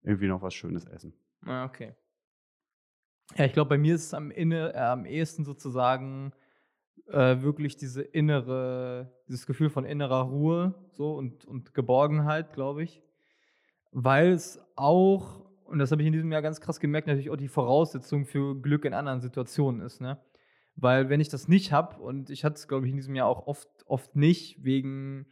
[0.02, 1.12] irgendwie noch was Schönes essen.
[1.44, 1.94] Ah, okay.
[3.36, 6.32] Ja, ich glaube, bei mir ist es am, inne, äh, am ehesten sozusagen
[7.08, 13.02] äh, wirklich diese innere, dieses Gefühl von innerer Ruhe so und, und Geborgenheit, glaube ich.
[13.92, 17.36] Weil es auch, und das habe ich in diesem Jahr ganz krass gemerkt, natürlich auch
[17.36, 20.18] die Voraussetzung für Glück in anderen Situationen ist, ne?
[20.80, 23.26] Weil wenn ich das nicht habe, und ich hatte es, glaube ich, in diesem Jahr
[23.26, 25.26] auch oft, oft nicht, wegen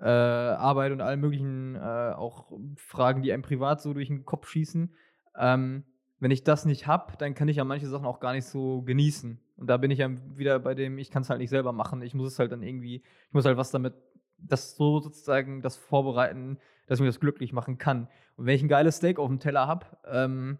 [0.00, 4.48] äh, Arbeit und allen möglichen äh, auch Fragen, die einem privat so durch den Kopf
[4.48, 4.94] schießen.
[5.38, 5.84] Ähm,
[6.18, 8.82] wenn ich das nicht habe, dann kann ich ja manche Sachen auch gar nicht so
[8.82, 9.40] genießen.
[9.56, 12.02] Und da bin ich ja wieder bei dem, ich kann es halt nicht selber machen.
[12.02, 13.94] Ich muss es halt dann irgendwie, ich muss halt was damit,
[14.38, 18.08] das so sozusagen, das vorbereiten, dass ich mir das glücklich machen kann.
[18.36, 20.58] Und wenn ich ein geiles Steak auf dem Teller habe, ähm,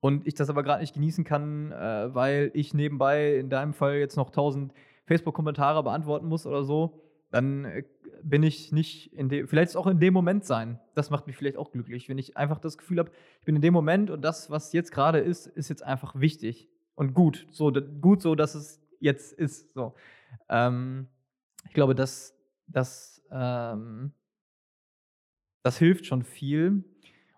[0.00, 3.96] und ich das aber gerade nicht genießen kann, äh, weil ich nebenbei in deinem Fall
[3.96, 4.72] jetzt noch tausend
[5.04, 7.84] Facebook-Kommentare beantworten muss oder so, dann äh,
[8.22, 10.78] bin ich nicht in dem, vielleicht auch in dem Moment sein.
[10.94, 13.62] Das macht mich vielleicht auch glücklich, wenn ich einfach das Gefühl habe, ich bin in
[13.62, 17.46] dem Moment und das, was jetzt gerade ist, ist jetzt einfach wichtig und gut.
[17.50, 19.72] So, gut so, dass es jetzt ist.
[19.72, 19.94] So.
[20.48, 21.08] Ähm,
[21.66, 24.12] ich glaube, dass das, ähm,
[25.62, 26.84] das hilft schon viel.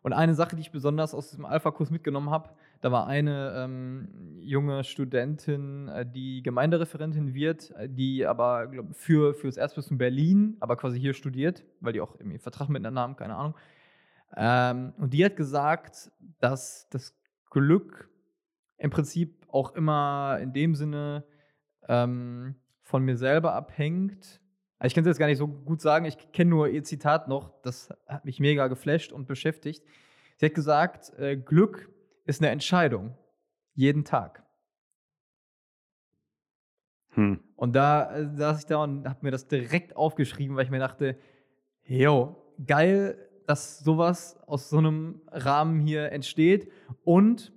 [0.02, 2.50] Und eine Sache, die ich besonders aus diesem Alpha-Kurs mitgenommen habe,
[2.82, 4.08] da war eine ähm,
[4.40, 10.56] junge Studentin, äh, die Gemeindereferentin wird, äh, die aber glaub, für, für das Erzbistum Berlin,
[10.58, 13.54] aber quasi hier studiert, weil die auch irgendwie Vertrag miteinander haben, keine Ahnung.
[14.36, 17.16] Ähm, und die hat gesagt, dass das
[17.50, 18.10] Glück
[18.78, 21.24] im Prinzip auch immer in dem Sinne
[21.88, 24.40] ähm, von mir selber abhängt.
[24.80, 27.28] Also ich kann es jetzt gar nicht so gut sagen, ich kenne nur ihr Zitat
[27.28, 29.84] noch, das hat mich mega geflasht und beschäftigt.
[30.38, 31.91] Sie hat gesagt, äh, Glück
[32.24, 33.16] ist eine Entscheidung.
[33.74, 34.44] Jeden Tag.
[37.10, 37.40] Hm.
[37.56, 40.78] Und da äh, saß ich da und habe mir das direkt aufgeschrieben, weil ich mir
[40.78, 41.18] dachte,
[41.84, 46.70] jo, geil, dass sowas aus so einem Rahmen hier entsteht.
[47.04, 47.52] Und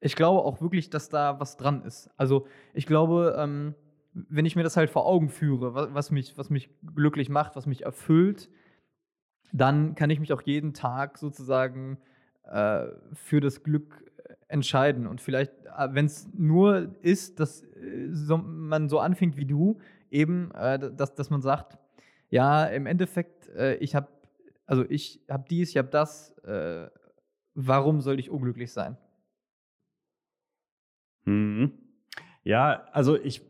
[0.00, 2.10] ich glaube auch wirklich, dass da was dran ist.
[2.16, 3.74] Also ich glaube, ähm,
[4.12, 7.56] wenn ich mir das halt vor Augen führe, was, was, mich, was mich glücklich macht,
[7.56, 8.48] was mich erfüllt,
[9.52, 11.98] dann kann ich mich auch jeden Tag sozusagen
[12.48, 15.06] äh, für das Glück äh, entscheiden.
[15.06, 19.78] Und vielleicht, äh, wenn es nur ist, dass äh, so, man so anfängt wie du,
[20.10, 21.78] eben, äh, dass, dass man sagt,
[22.30, 24.08] ja, im Endeffekt, äh, ich habe,
[24.66, 26.34] also ich habe dies, ich habe das,
[27.54, 28.96] warum soll ich unglücklich sein?
[31.24, 31.72] Mhm.
[32.44, 33.42] Ja, also ich,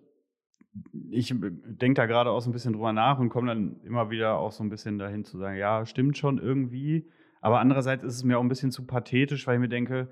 [1.10, 4.38] ich denke da gerade auch so ein bisschen drüber nach und komme dann immer wieder
[4.38, 7.08] auch so ein bisschen dahin zu sagen, ja, stimmt schon irgendwie.
[7.40, 10.08] Aber andererseits ist es mir auch ein bisschen zu pathetisch, weil ich mir denke,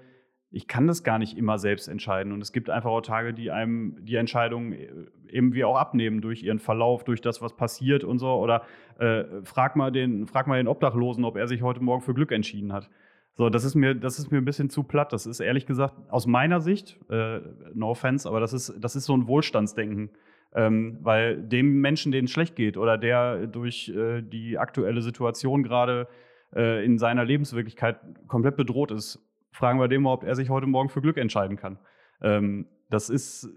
[0.50, 2.32] ich kann das gar nicht immer selbst entscheiden.
[2.32, 4.88] Und es gibt einfach auch Tage, die einem die Entscheidung äh,
[5.28, 8.28] eben wie auch abnehmen durch ihren Verlauf, durch das, was passiert und so.
[8.28, 8.62] Oder
[8.98, 12.32] äh, frag, mal den, frag mal den Obdachlosen, ob er sich heute Morgen für Glück
[12.32, 12.88] entschieden hat.
[13.34, 15.12] So, das ist mir, das ist mir ein bisschen zu platt.
[15.12, 17.40] Das ist ehrlich gesagt aus meiner Sicht, äh,
[17.74, 20.10] no offense, aber das ist, das ist so ein Wohlstandsdenken.
[20.54, 25.62] Ähm, weil dem Menschen, denen es schlecht geht oder der durch äh, die aktuelle Situation
[25.62, 26.08] gerade
[26.54, 29.18] äh, in seiner Lebenswirklichkeit komplett bedroht ist,
[29.50, 31.78] fragen wir dem ob er sich heute Morgen für Glück entscheiden kann.
[32.20, 33.48] Ähm, das ist,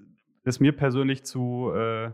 [0.44, 2.12] ist mir persönlich zu, äh,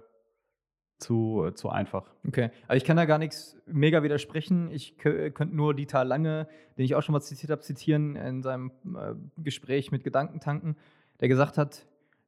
[0.98, 2.12] zu, zu einfach.
[2.28, 4.72] Okay, also ich kann da gar nichts mega widersprechen.
[4.72, 8.72] Ich könnte nur Dieter Lange, den ich auch schon mal zitiert habe, zitieren in seinem
[8.96, 10.78] äh, Gespräch mit Gedankentanken,
[11.20, 11.86] der gesagt hat,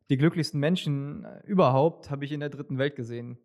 [0.09, 3.37] die glücklichsten Menschen äh, überhaupt habe ich in der dritten Welt gesehen.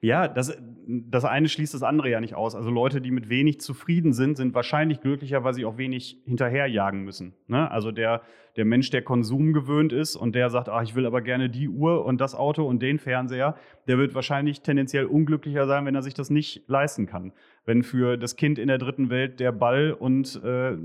[0.00, 0.56] Ja, das,
[0.86, 2.54] das eine schließt das andere ja nicht aus.
[2.54, 7.02] Also Leute, die mit wenig zufrieden sind, sind wahrscheinlich glücklicher, weil sie auch wenig hinterherjagen
[7.02, 7.34] müssen.
[7.46, 7.70] Ne?
[7.70, 8.22] Also der,
[8.56, 11.68] der Mensch, der Konsum gewöhnt ist und der sagt, ach, ich will aber gerne die
[11.68, 13.56] Uhr und das Auto und den Fernseher,
[13.88, 17.32] der wird wahrscheinlich tendenziell unglücklicher sein, wenn er sich das nicht leisten kann.
[17.64, 20.76] Wenn für das Kind in der dritten Welt der Ball und äh, ja,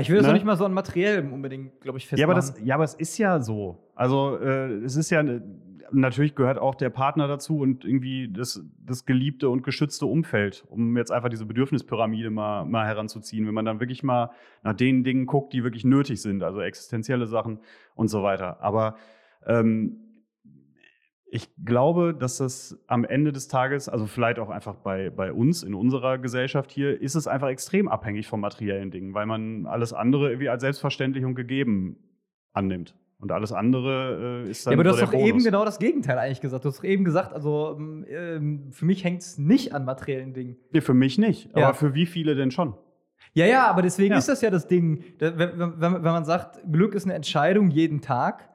[0.00, 0.30] ich will das ne?
[0.30, 2.20] auch nicht mal so an materiellem unbedingt, glaube ich, festmachen.
[2.20, 3.78] Ja, aber das, ja, aber es ist ja so.
[3.94, 5.22] Also äh, es ist ja
[5.92, 10.96] natürlich gehört auch der Partner dazu und irgendwie das, das geliebte und geschützte Umfeld, um
[10.96, 14.30] jetzt einfach diese Bedürfnispyramide mal, mal heranzuziehen, wenn man dann wirklich mal
[14.62, 17.60] nach den Dingen guckt, die wirklich nötig sind, also existenzielle Sachen
[17.94, 18.60] und so weiter.
[18.60, 18.96] Aber
[19.46, 20.08] ähm,
[21.30, 25.62] ich glaube, dass das am Ende des Tages, also vielleicht auch einfach bei, bei uns
[25.62, 29.92] in unserer Gesellschaft hier, ist es einfach extrem abhängig von materiellen Dingen, weil man alles
[29.92, 31.98] andere irgendwie als selbstverständlich und gegeben
[32.52, 32.96] annimmt.
[33.20, 34.72] Und alles andere äh, ist dann.
[34.72, 35.28] Ja, aber du hast doch Bonus.
[35.28, 36.64] eben genau das Gegenteil eigentlich gesagt.
[36.64, 40.56] Du hast doch eben gesagt, also ähm, für mich hängt es nicht an materiellen Dingen.
[40.72, 41.50] Nee, für mich nicht.
[41.56, 41.68] Ja.
[41.68, 42.74] Aber für wie viele denn schon?
[43.34, 44.18] Ja, ja, aber deswegen ja.
[44.18, 45.02] ist das ja das Ding.
[45.18, 48.48] Wenn, wenn, wenn, man sagt, Glück ist eine Entscheidung jeden Tag,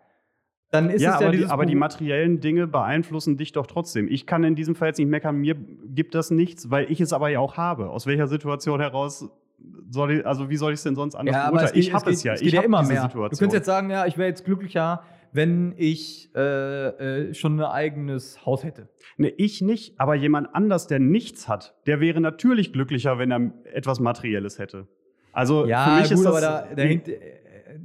[0.72, 4.08] dann ist ja, es ja aber, die, aber die materiellen Dinge beeinflussen dich doch trotzdem.
[4.08, 7.14] Ich kann in diesem Fall jetzt nicht meckern, mir gibt das nichts, weil ich es
[7.14, 7.90] aber ja auch habe.
[7.90, 9.30] Aus welcher Situation heraus
[9.90, 12.24] soll ich, also wie soll ich es denn sonst anders ja, es Ich habe es,
[12.24, 12.34] ja.
[12.34, 13.04] Es geht ja immer mehr.
[13.04, 13.30] Situation.
[13.30, 17.66] Du könntest jetzt sagen, ja, ich wäre jetzt glücklicher, wenn ich äh, äh, schon ein
[17.66, 18.90] eigenes Haus hätte.
[19.18, 23.52] Ne, ich nicht, aber jemand anders, der nichts hat, der wäre natürlich glücklicher, wenn er
[23.74, 24.88] etwas Materielles hätte.
[25.32, 26.28] Also ja, für mich gut, ist das.
[26.28, 27.20] Aber da, da hängt, äh,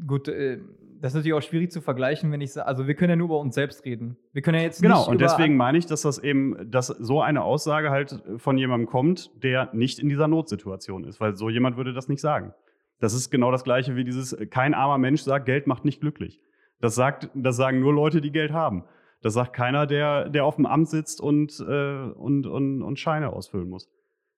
[0.06, 0.58] gut, äh,
[1.00, 3.26] das ist natürlich auch schwierig zu vergleichen, wenn ich sage, also wir können ja nur
[3.26, 4.16] über uns selbst reden.
[4.32, 7.42] Wir können ja jetzt genau, und deswegen meine ich, dass das eben, dass so eine
[7.42, 11.92] Aussage halt von jemandem kommt, der nicht in dieser Notsituation ist, weil so jemand würde
[11.92, 12.52] das nicht sagen.
[13.00, 16.40] Das ist genau das Gleiche wie dieses, kein armer Mensch sagt, Geld macht nicht glücklich.
[16.80, 18.84] Das sagt, das sagen nur Leute, die Geld haben.
[19.20, 23.32] Das sagt keiner, der, der auf dem Amt sitzt und, äh, und, und, und Scheine
[23.32, 23.88] ausfüllen muss.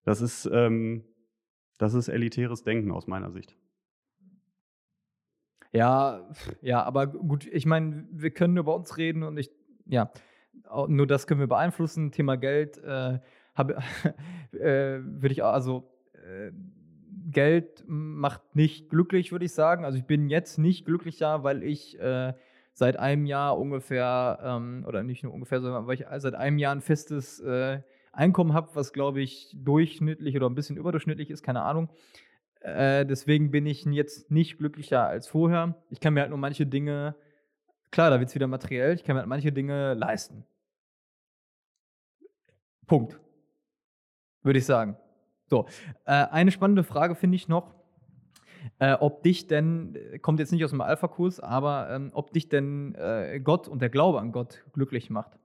[0.04, 1.04] Das ist, ähm,
[1.78, 3.56] das ist elitäres Denken aus meiner Sicht.
[5.72, 6.28] Ja,
[6.62, 9.50] ja, aber gut, ich meine, wir können über uns reden und ich,
[9.86, 10.10] ja,
[10.88, 12.10] nur das können wir beeinflussen.
[12.10, 13.18] Thema Geld äh,
[14.52, 16.50] äh, würde ich auch, also äh,
[17.30, 19.84] Geld macht nicht glücklich, würde ich sagen.
[19.84, 22.32] Also ich bin jetzt nicht glücklicher, weil ich äh,
[22.72, 26.74] seit einem Jahr ungefähr, ähm, oder nicht nur ungefähr, sondern weil ich seit einem Jahr
[26.74, 27.80] ein festes äh,
[28.12, 31.88] Einkommen habe, was glaube ich durchschnittlich oder ein bisschen überdurchschnittlich ist, keine Ahnung.
[32.60, 35.74] Äh, deswegen bin ich jetzt nicht glücklicher als vorher.
[35.88, 37.14] Ich kann mir halt nur manche Dinge,
[37.90, 40.44] klar, da wird es wieder materiell, ich kann mir halt manche Dinge leisten.
[42.86, 43.18] Punkt.
[44.42, 44.96] Würde ich sagen.
[45.46, 45.66] So,
[46.04, 47.74] äh, eine spannende Frage finde ich noch,
[48.78, 52.94] äh, ob dich denn, kommt jetzt nicht aus dem Alpha-Kurs, aber ähm, ob dich denn
[52.94, 55.38] äh, Gott und der Glaube an Gott glücklich macht.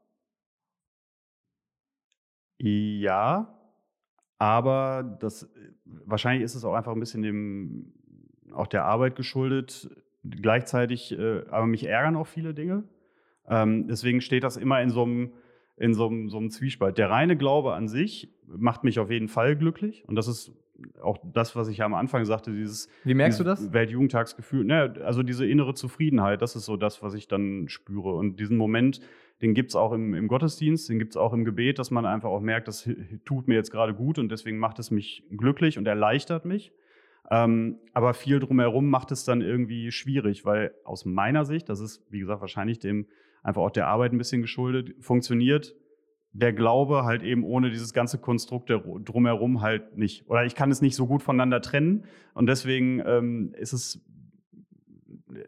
[2.57, 3.55] Ja,
[4.37, 5.49] aber das
[5.85, 7.93] wahrscheinlich ist es auch einfach ein bisschen dem
[8.53, 9.89] auch der Arbeit geschuldet.
[10.23, 12.83] Gleichzeitig, äh, aber mich ärgern auch viele Dinge.
[13.47, 15.33] Ähm, deswegen steht das immer in so einem
[15.77, 16.97] in so einem, so einem Zwiespalt.
[16.97, 20.07] Der reine Glaube an sich macht mich auf jeden Fall glücklich.
[20.07, 20.53] Und das ist
[21.01, 23.73] auch das, was ich ja am Anfang sagte, dieses Wie merkst du das?
[23.73, 24.65] Weltjugendtagsgefühl.
[24.65, 28.15] Ne, also diese innere Zufriedenheit, das ist so das, was ich dann spüre.
[28.15, 28.99] Und diesen Moment,
[29.41, 32.05] den gibt es auch im, im, Gottesdienst, den gibt es auch im Gebet, dass man
[32.05, 32.89] einfach auch merkt, das
[33.25, 36.71] tut mir jetzt gerade gut und deswegen macht es mich glücklich und erleichtert mich.
[37.29, 42.05] Ähm, aber viel drumherum macht es dann irgendwie schwierig, weil aus meiner Sicht, das ist,
[42.11, 43.07] wie gesagt, wahrscheinlich dem
[43.43, 45.75] einfach auch der Arbeit ein bisschen geschuldet, funktioniert
[46.35, 50.29] der Glaube halt eben ohne dieses ganze Konstrukt drumherum halt nicht.
[50.29, 54.05] Oder ich kann es nicht so gut voneinander trennen und deswegen ähm, ist es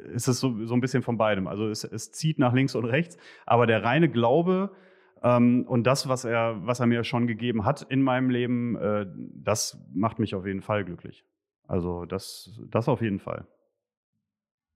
[0.07, 1.47] ist es so, so ein bisschen von beidem.
[1.47, 4.71] Also es, es zieht nach links und rechts, aber der reine Glaube
[5.23, 9.07] ähm, und das, was er, was er mir schon gegeben hat in meinem Leben, äh,
[9.33, 11.25] das macht mich auf jeden Fall glücklich.
[11.67, 13.47] Also das, das auf jeden Fall.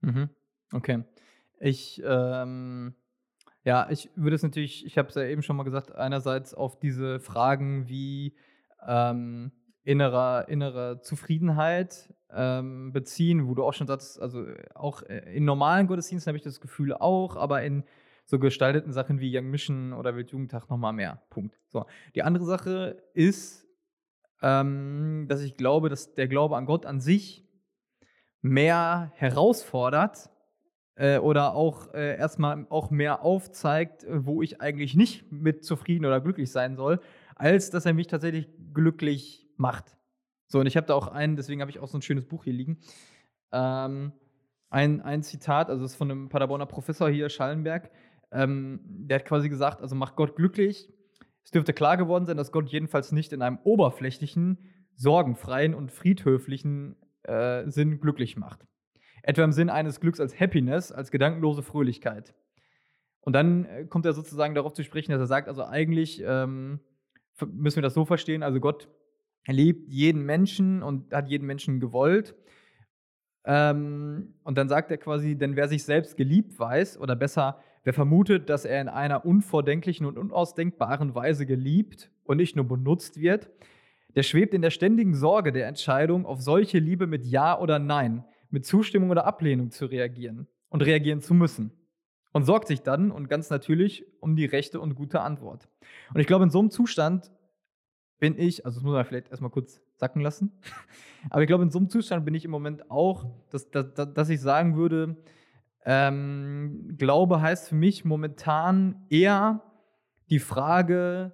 [0.01, 0.29] Mhm.
[0.73, 1.03] Okay.
[1.59, 2.95] Ich, ähm,
[3.63, 6.79] ja, ich würde es natürlich, ich habe es ja eben schon mal gesagt, einerseits auf
[6.79, 8.35] diese Fragen wie
[8.85, 9.51] ähm,
[9.83, 15.87] innerer, innerer Zufriedenheit ähm, beziehen, wo du auch schon sagst, also auch äh, in normalen
[15.87, 17.83] Gottesdiensten habe ich das Gefühl auch, aber in
[18.25, 21.21] so gestalteten Sachen wie Young Mission oder Weltjugendtag nochmal mehr.
[21.29, 21.59] Punkt.
[21.67, 21.85] So.
[22.15, 23.67] Die andere Sache ist,
[24.41, 27.47] ähm, dass ich glaube, dass der Glaube an Gott an sich
[28.41, 30.29] mehr herausfordert
[30.95, 36.05] äh, oder auch äh, erstmal auch mehr aufzeigt, äh, wo ich eigentlich nicht mit zufrieden
[36.05, 36.99] oder glücklich sein soll,
[37.35, 39.97] als dass er mich tatsächlich glücklich macht.
[40.51, 42.43] So, und ich habe da auch einen, deswegen habe ich auch so ein schönes Buch
[42.43, 42.79] hier liegen.
[43.53, 44.11] Ähm,
[44.69, 47.89] ein, ein Zitat, also das ist von einem Paderborner Professor hier, Schallenberg,
[48.33, 50.91] ähm, der hat quasi gesagt, also macht Gott glücklich,
[51.43, 54.57] es dürfte klar geworden sein, dass Gott jedenfalls nicht in einem oberflächlichen,
[54.95, 58.67] sorgenfreien und friedhöflichen äh, Sinn glücklich macht.
[59.23, 62.33] Etwa im Sinn eines Glücks als Happiness, als gedankenlose Fröhlichkeit.
[63.21, 66.81] Und dann äh, kommt er sozusagen darauf zu sprechen, dass er sagt, also eigentlich ähm,
[67.39, 68.89] müssen wir das so verstehen, also Gott
[69.47, 72.36] liebt jeden Menschen und hat jeden Menschen gewollt.
[73.45, 77.93] Ähm, und dann sagt er quasi, denn wer sich selbst geliebt weiß, oder besser, Wer
[77.93, 83.49] vermutet, dass er in einer unvordenklichen und unausdenkbaren Weise geliebt und nicht nur benutzt wird,
[84.15, 88.23] der schwebt in der ständigen Sorge der Entscheidung, auf solche Liebe mit Ja oder Nein,
[88.51, 91.71] mit Zustimmung oder Ablehnung zu reagieren und reagieren zu müssen.
[92.34, 95.67] Und sorgt sich dann und ganz natürlich um die rechte und gute Antwort.
[96.13, 97.32] Und ich glaube, in so einem Zustand
[98.21, 100.53] bin ich, also das muss man vielleicht erstmal kurz sacken lassen,
[101.29, 104.29] aber ich glaube, in so einem Zustand bin ich im Moment auch, dass, dass, dass
[104.29, 105.17] ich sagen würde,
[105.84, 109.63] ähm, Glaube heißt für mich momentan eher
[110.29, 111.34] die Frage,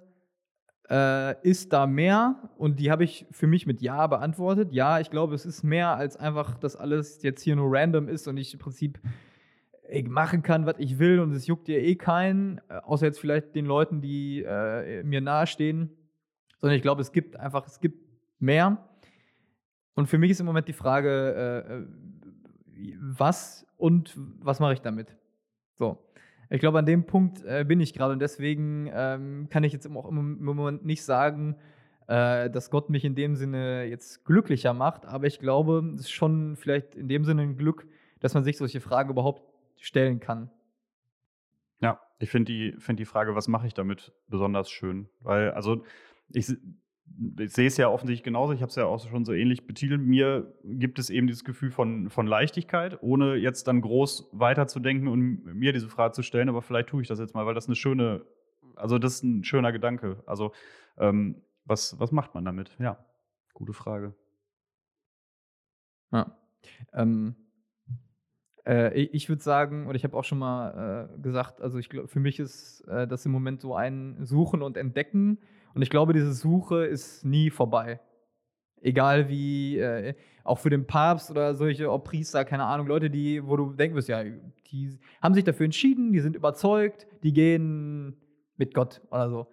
[0.90, 2.50] äh, ist da mehr?
[2.56, 4.72] Und die habe ich für mich mit Ja beantwortet.
[4.72, 8.26] Ja, ich glaube, es ist mehr als einfach, dass alles jetzt hier nur random ist
[8.26, 8.98] und ich im Prinzip
[9.90, 13.20] ich machen kann, was ich will und es juckt dir eh keinen, äh, außer jetzt
[13.20, 15.90] vielleicht den Leuten, die äh, mir nahestehen.
[16.58, 18.04] Sondern ich glaube, es gibt einfach, es gibt
[18.38, 18.88] mehr.
[19.94, 21.86] Und für mich ist im Moment die Frage, äh, äh
[23.00, 25.16] was und was mache ich damit?
[25.74, 26.04] So.
[26.50, 29.86] Ich glaube, an dem Punkt äh, bin ich gerade und deswegen ähm, kann ich jetzt
[29.90, 31.56] auch im Moment nicht sagen,
[32.06, 36.10] äh, dass Gott mich in dem Sinne jetzt glücklicher macht, aber ich glaube, es ist
[36.10, 37.86] schon vielleicht in dem Sinne ein Glück,
[38.20, 39.42] dass man sich solche Fragen überhaupt
[39.76, 40.50] stellen kann.
[41.80, 45.08] Ja, ich finde die, find die Frage, was mache ich damit, besonders schön.
[45.20, 45.84] Weil, also,
[46.30, 46.56] ich
[47.38, 50.00] ich sehe es ja offensichtlich genauso, ich habe es ja auch schon so ähnlich betitelt.
[50.00, 55.44] Mir gibt es eben dieses Gefühl von, von Leichtigkeit, ohne jetzt dann groß weiterzudenken und
[55.44, 57.76] mir diese Frage zu stellen, aber vielleicht tue ich das jetzt mal, weil das eine
[57.76, 58.24] schöne,
[58.76, 60.22] also das ist ein schöner Gedanke.
[60.26, 60.52] Also,
[60.98, 62.76] ähm, was, was macht man damit?
[62.78, 63.04] Ja,
[63.54, 64.14] gute Frage.
[66.12, 66.36] Ja.
[66.92, 67.34] Ähm,
[68.66, 72.08] Äh, ich würde sagen, oder ich habe auch schon mal äh, gesagt, also ich glaube,
[72.08, 75.38] für mich ist äh, das im Moment so ein Suchen und Entdecken.
[75.74, 78.00] Und ich glaube, diese Suche ist nie vorbei.
[78.80, 80.14] Egal wie, äh,
[80.44, 83.96] auch für den Papst oder solche ob Priester, keine Ahnung, Leute, die, wo du denken
[83.96, 84.22] wirst, ja,
[84.70, 88.16] die haben sich dafür entschieden, die sind überzeugt, die gehen
[88.56, 89.46] mit Gott oder so.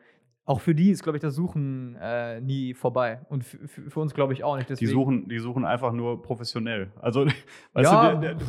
[0.47, 3.21] Auch für die ist, glaube ich, das Suchen äh, nie vorbei.
[3.29, 4.69] Und für, uns, glaube ich, auch nicht.
[4.69, 6.91] Die Deswegen, suchen, die suchen einfach nur professionell.
[7.01, 7.25] Also,
[7.73, 8.13] weißt Ja.
[8.13, 8.45] du, der, der,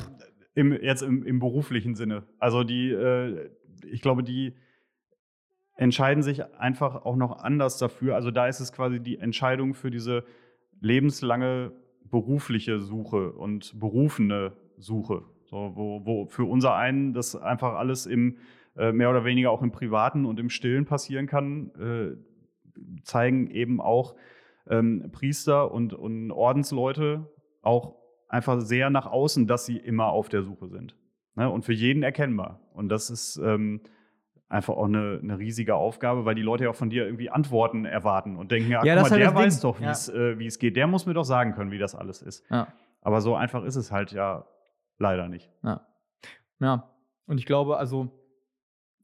[0.55, 2.25] im, jetzt im, im beruflichen Sinne.
[2.39, 3.49] Also die, äh,
[3.91, 4.55] ich glaube, die
[5.77, 8.15] entscheiden sich einfach auch noch anders dafür.
[8.15, 10.25] Also da ist es quasi die Entscheidung für diese
[10.81, 11.73] lebenslange
[12.11, 15.23] berufliche Suche und berufene Suche.
[15.45, 18.39] So, wo, wo für unser einen das einfach alles im
[18.77, 22.17] äh, mehr oder weniger auch im Privaten und im Stillen passieren kann, äh,
[23.05, 24.17] zeigen eben auch
[24.69, 27.31] ähm, Priester und, und Ordensleute
[27.63, 27.97] auch
[28.29, 30.97] einfach sehr nach außen, dass sie immer auf der Suche sind.
[31.37, 31.49] Ne?
[31.49, 32.61] Und für jeden erkennbar.
[32.73, 33.81] Und das ist ähm,
[34.49, 37.85] einfach auch eine, eine riesige Aufgabe, weil die Leute ja auch von dir irgendwie Antworten
[37.85, 39.71] erwarten und denken, ja, Ja, guck das mal, der weiß Ding.
[39.71, 39.91] doch, wie Ja.
[39.91, 40.77] es äh, es geht.
[40.77, 42.45] Der muss mir doch sagen können, wie das alles ist.
[42.51, 42.69] Ja.
[43.03, 44.47] Aber so einfach ist es halt ja
[44.99, 45.51] leider nicht.
[45.63, 45.87] Ja.
[46.61, 46.91] ja.
[47.27, 48.09] Und ich glaube, also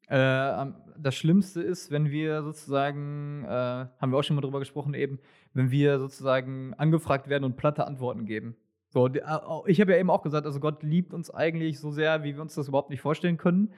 [0.09, 0.66] äh,
[0.99, 5.18] das Schlimmste ist, wenn wir sozusagen, äh, haben wir auch schon mal drüber gesprochen eben,
[5.55, 8.57] wenn wir sozusagen angefragt werden und platte Antworten geben.
[8.90, 9.20] So, äh,
[9.66, 12.43] ich habe ja eben auch gesagt, also Gott liebt uns eigentlich so sehr, wie wir
[12.43, 13.72] uns das überhaupt nicht vorstellen können.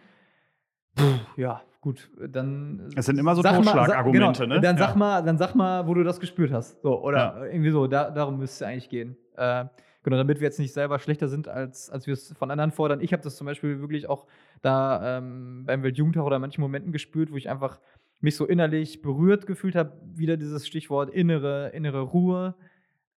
[0.97, 2.91] Puh, ja, gut, dann.
[2.97, 4.61] Es sind immer so Totschlagargumente, genau, ne?
[4.61, 4.97] Dann sag Ja.
[4.97, 6.81] mal, dann sag mal, wo du das gespürt hast.
[6.83, 7.45] So, oder Ja.
[7.47, 9.17] irgendwie so, da, darum müsste es eigentlich gehen.
[9.37, 9.65] Äh,
[10.03, 13.01] genau, damit wir jetzt nicht selber schlechter sind, als, als wir es von anderen fordern.
[13.01, 14.27] Ich habe das zum Beispiel wirklich auch
[14.63, 17.81] da ähm, beim Weltjugendtag oder manchen Momenten gespürt, wo ich einfach
[18.21, 19.93] mich so innerlich berührt gefühlt habe.
[20.15, 22.55] Wieder dieses Stichwort innere, innere Ruhe,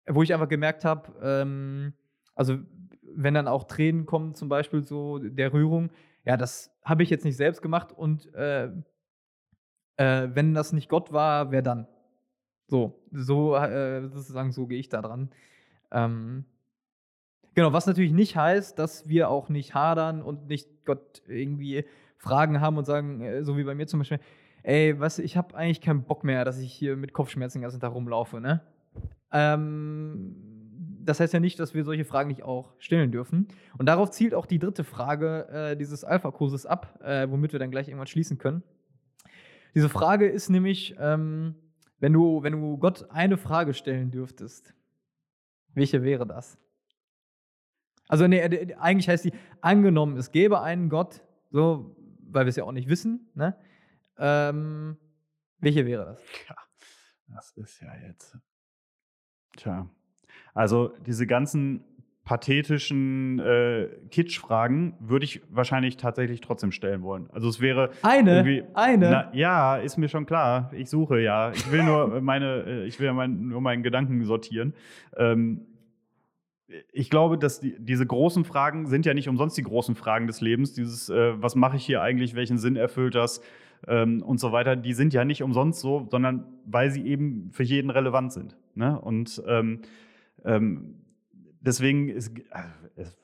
[0.07, 1.93] wo ich einfach gemerkt habe, ähm,
[2.35, 2.57] also
[3.17, 5.89] wenn dann auch Tränen kommen, zum Beispiel so der Rührung,
[6.25, 8.65] ja, das habe ich jetzt nicht selbst gemacht und äh,
[9.97, 11.87] äh, wenn das nicht Gott war, wer dann?
[12.67, 15.29] So, so äh, sozusagen so gehe ich da dran.
[15.91, 16.45] Ähm,
[17.53, 21.85] genau, was natürlich nicht heißt, dass wir auch nicht hadern und nicht Gott irgendwie
[22.17, 24.19] Fragen haben und sagen, äh, so wie bei mir zum Beispiel,
[24.63, 27.79] ey, was, ich habe eigentlich keinen Bock mehr, dass ich hier mit Kopfschmerzen den ganzen
[27.79, 28.61] Tag rumlaufe, ne?
[29.31, 30.54] Ähm,
[31.05, 33.47] das heißt ja nicht, dass wir solche Fragen nicht auch stellen dürfen.
[33.77, 37.71] Und darauf zielt auch die dritte Frage äh, dieses Alpha-Kurses ab, äh, womit wir dann
[37.71, 38.63] gleich irgendwann schließen können.
[39.75, 41.55] Diese Frage ist nämlich, ähm,
[41.99, 44.73] wenn, du, wenn du Gott eine Frage stellen dürftest,
[45.73, 46.57] welche wäre das?
[48.07, 52.55] Also, nee, äh, eigentlich heißt die, angenommen, es gäbe einen Gott, so, weil wir es
[52.55, 53.57] ja auch nicht wissen, ne?
[54.17, 54.97] Ähm,
[55.59, 56.21] welche wäre das?
[57.27, 58.37] Das ist ja jetzt.
[59.57, 59.89] Tja.
[60.55, 61.83] Also diese ganzen
[62.23, 67.29] pathetischen äh, Kitsch-Fragen würde ich wahrscheinlich tatsächlich trotzdem stellen wollen.
[67.31, 69.11] Also es wäre Eine, eine.
[69.11, 70.71] Na, ja, ist mir schon klar.
[70.73, 71.51] Ich suche ja.
[71.51, 74.73] Ich will nur meine, äh, ich will mein, nur meinen Gedanken sortieren.
[75.15, 75.67] Ähm,
[76.91, 80.41] ich glaube, dass die, diese großen Fragen sind ja nicht umsonst die großen Fragen des
[80.41, 80.73] Lebens.
[80.73, 83.39] Dieses, äh, was mache ich hier eigentlich, welchen Sinn erfüllt das
[83.87, 87.63] ähm, und so weiter, die sind ja nicht umsonst so, sondern weil sie eben für
[87.63, 88.57] jeden relevant sind.
[88.73, 88.99] Ne?
[88.99, 89.81] Und ähm,
[90.45, 91.01] ähm,
[91.61, 93.17] deswegen ist also, es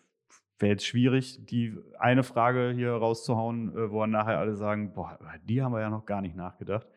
[0.59, 5.17] wäre jetzt schwierig, die eine Frage hier rauszuhauen, äh, wo nachher alle sagen, boah,
[5.47, 6.87] die haben wir ja noch gar nicht nachgedacht.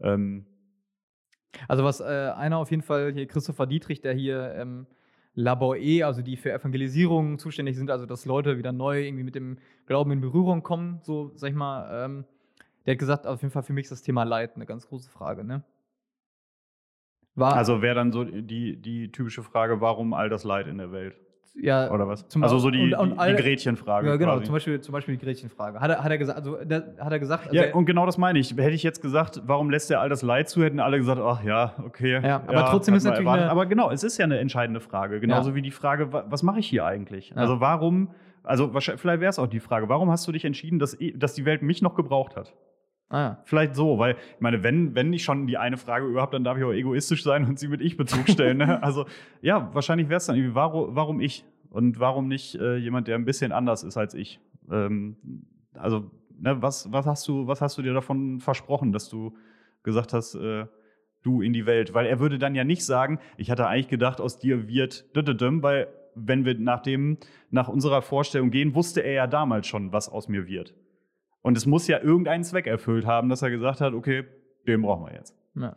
[0.00, 0.46] Ähm,
[1.68, 4.86] Also was äh, einer auf jeden Fall hier, Christopher Dietrich, der hier ähm,
[5.36, 9.58] E, also die für Evangelisierung zuständig sind, also dass Leute wieder neu irgendwie mit dem
[9.86, 12.24] Glauben in Berührung kommen, so sag ich mal, ähm,
[12.86, 15.10] der hat gesagt, auf jeden Fall für mich ist das Thema Leid eine ganz große
[15.10, 15.62] Frage, ne?
[17.34, 20.92] War, also wäre dann so die, die typische Frage, warum all das Leid in der
[20.92, 21.14] Welt?
[21.54, 22.26] ja, Oder was?
[22.28, 24.06] zum- also so die, und- und all- die Gretchenfrage.
[24.08, 24.44] ja, genau, quasi.
[24.46, 25.80] zum Beispiel, zum Beispiel die Gretchenfrage.
[25.80, 28.38] Hat er, hat er gesagt, also hat er gesagt, also Ja, und genau das meine
[28.38, 28.52] ich.
[28.56, 31.42] Hätte ich jetzt gesagt, warum lässt er all das Leid zu, hätten alle gesagt, ach
[31.44, 32.20] ja, okay.
[32.22, 35.20] Ja, aber trotzdem ist natürlich eine- Aber genau, es ist ja eine entscheidende Frage.
[35.20, 35.54] Genauso Ja.
[35.56, 37.30] wie die Frage, wa- was mache ich hier eigentlich?
[37.30, 37.36] Ja.
[37.36, 38.08] Also warum,
[38.42, 41.34] also vielleicht wäre es auch die Frage, warum hast du dich entschieden, dass, eh- dass
[41.34, 42.54] die Welt mich noch gebraucht hat?
[43.12, 43.38] Ah, ja.
[43.44, 46.58] Vielleicht so, weil ich meine, wenn, wenn ich schon die eine Frage überhaupt, dann darf
[46.58, 48.58] ich auch egoistisch sein und sie mit Ich-Bezug stellen.
[48.58, 48.82] Ne?
[48.82, 49.06] Also
[49.42, 51.44] ja, wahrscheinlich wäre es dann irgendwie, warum, warum ich?
[51.70, 54.40] Und warum nicht äh, jemand, der ein bisschen anders ist als ich?
[54.70, 55.16] Ähm,
[55.74, 59.34] also, ne, was, was, hast du, was hast du dir davon versprochen, dass du
[59.82, 60.66] gesagt hast, äh,
[61.22, 61.94] du in die Welt?
[61.94, 65.88] Weil er würde dann ja nicht sagen, ich hatte eigentlich gedacht, aus dir wird weil
[66.14, 67.16] wenn wir nach, dem,
[67.50, 70.74] nach unserer Vorstellung gehen, wusste er ja damals schon, was aus mir wird.
[71.42, 74.24] Und es muss ja irgendeinen Zweck erfüllt haben, dass er gesagt hat, okay,
[74.66, 75.36] den brauchen wir jetzt.
[75.54, 75.74] Ja.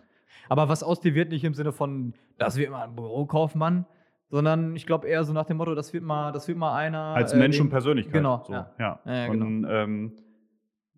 [0.48, 3.86] Aber was aus dir wird nicht im Sinne von, das wird mal ein Bürokaufmann,
[4.30, 7.00] sondern ich glaube eher so nach dem Motto, das wird mal, das wird mal einer.
[7.00, 8.14] Als äh, Mensch und Persönlichkeit.
[8.14, 8.72] Genau, So, ja.
[8.80, 9.00] ja.
[9.06, 10.14] Ja, und ähm,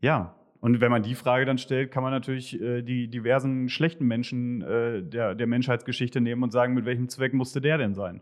[0.02, 0.34] ja.
[0.60, 4.64] Und wenn man die Frage dann stellt, kann man natürlich äh, die diversen schlechten Menschen
[4.64, 8.22] äh, der, der Menschheitsgeschichte nehmen und sagen, mit welchem Zweck musste der denn sein?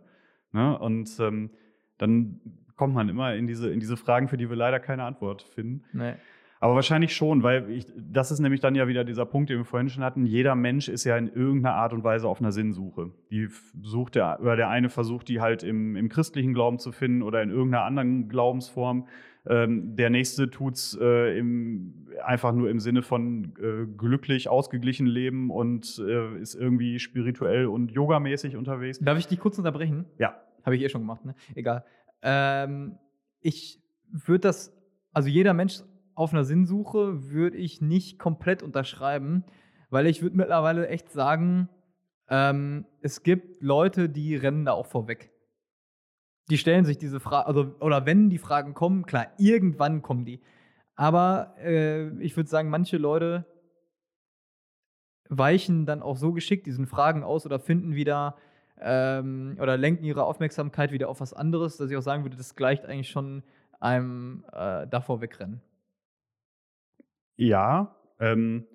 [0.52, 0.78] Ne?
[0.78, 1.52] Und ähm,
[1.98, 2.42] dann
[2.76, 5.86] kommt man immer in diese, in diese Fragen, für die wir leider keine Antwort finden.
[5.94, 6.16] Nee.
[6.60, 9.66] Aber wahrscheinlich schon, weil ich, das ist nämlich dann ja wieder dieser Punkt, den wir
[9.66, 10.26] vorhin schon hatten.
[10.26, 13.12] Jeder Mensch ist ja in irgendeiner Art und Weise auf einer Sinnsuche.
[13.30, 13.48] Die
[13.82, 17.42] sucht der, oder der eine versucht die halt im, im christlichen Glauben zu finden oder
[17.44, 19.08] in irgendeiner anderen Glaubensform.
[19.48, 25.52] Ähm, der nächste tut's äh, im, einfach nur im Sinne von äh, glücklich, ausgeglichen leben
[25.52, 28.98] und äh, ist irgendwie spirituell und yogamäßig unterwegs.
[29.00, 30.06] Darf ich dich kurz unterbrechen?
[30.18, 30.42] Ja.
[30.64, 31.36] Habe ich eh schon gemacht, ne?
[31.54, 31.86] Egal.
[32.24, 32.98] Ähm,
[33.42, 33.80] ich
[34.10, 34.76] würde das,
[35.14, 35.82] also jeder Mensch
[36.16, 39.44] auf einer Sinnsuche würde ich nicht komplett unterschreiben,
[39.90, 41.70] weil ich würde mittlerweile echt sagen,
[42.30, 45.32] ähm, es gibt Leute, die rennen da auch vorweg.
[46.50, 50.42] Die stellen sich diese Frage, also, oder wenn die Fragen kommen, klar, irgendwann kommen die.
[50.96, 53.46] Aber äh, ich würde sagen, manche Leute
[55.28, 58.36] weichen dann auch so geschickt diesen Fragen aus oder finden wieder
[58.80, 62.56] ähm, oder lenken ihre Aufmerksamkeit wieder auf was anderes, dass ich auch sagen würde, das
[62.56, 63.44] gleicht eigentlich schon
[63.80, 65.62] einem äh, davor wegrennen.
[67.36, 68.66] Ja, ähm,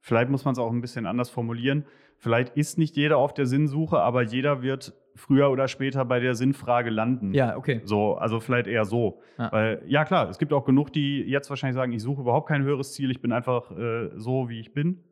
[0.00, 1.84] vielleicht muss man es auch ein bisschen anders formulieren.
[2.16, 6.34] Vielleicht ist nicht jeder auf der Sinnsuche, aber jeder wird früher oder später bei der
[6.34, 7.34] Sinnfrage landen.
[7.34, 7.80] Ja, okay.
[7.84, 9.20] So, also vielleicht eher so.
[9.38, 9.52] Ja.
[9.52, 12.62] Weil, ja klar, es gibt auch genug, die jetzt wahrscheinlich sagen, ich suche überhaupt kein
[12.62, 15.02] höheres Ziel, ich bin einfach äh, so, wie ich bin.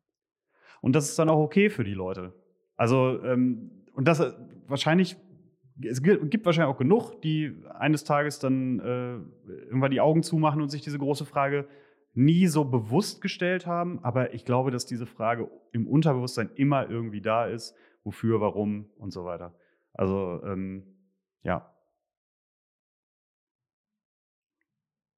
[0.80, 2.32] Und das ist dann auch okay für die Leute.
[2.76, 4.32] Also, ähm, und das äh,
[4.66, 5.16] wahrscheinlich,
[5.82, 10.70] es gibt, wahrscheinlich auch genug, die eines Tages dann äh, irgendwann die Augen zumachen und
[10.70, 11.66] sich diese große Frage
[12.15, 13.99] nie so bewusst gestellt haben.
[14.03, 17.75] Aber ich glaube, dass diese Frage im Unterbewusstsein immer irgendwie da ist.
[18.03, 19.55] Wofür, warum und so weiter.
[19.93, 20.85] Also, ähm,
[21.43, 21.75] ja.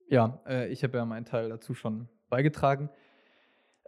[0.08, 2.90] Ja, äh, ich habe ja meinen Teil dazu schon beigetragen.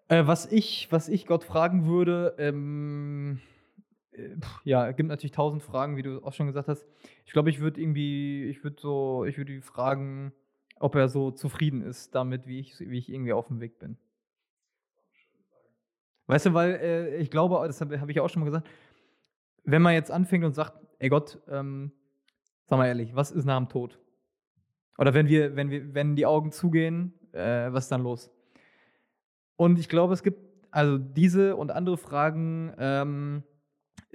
[0.09, 3.41] Äh, was, ich, was ich Gott fragen würde, ähm,
[4.13, 6.87] äh, ja, es gibt natürlich tausend Fragen, wie du auch schon gesagt hast.
[7.25, 10.33] Ich glaube, ich würde irgendwie, ich würde so, ich würde ihn fragen,
[10.81, 13.97] ob er so zufrieden ist damit, wie ich, wie ich irgendwie auf dem Weg bin.
[16.27, 18.68] Weißt du, weil äh, ich glaube, das habe hab ich auch schon mal gesagt,
[19.64, 21.93] wenn man jetzt anfängt und sagt, ey Gott, ähm,
[22.66, 23.99] sag mal ehrlich, was ist nach dem Tod?
[24.99, 28.31] Oder wenn wir, wenn wir, wenn die Augen zugehen, äh, was ist dann los?
[29.57, 30.39] Und ich glaube, es gibt
[30.70, 33.43] also diese und andere Fragen, ähm,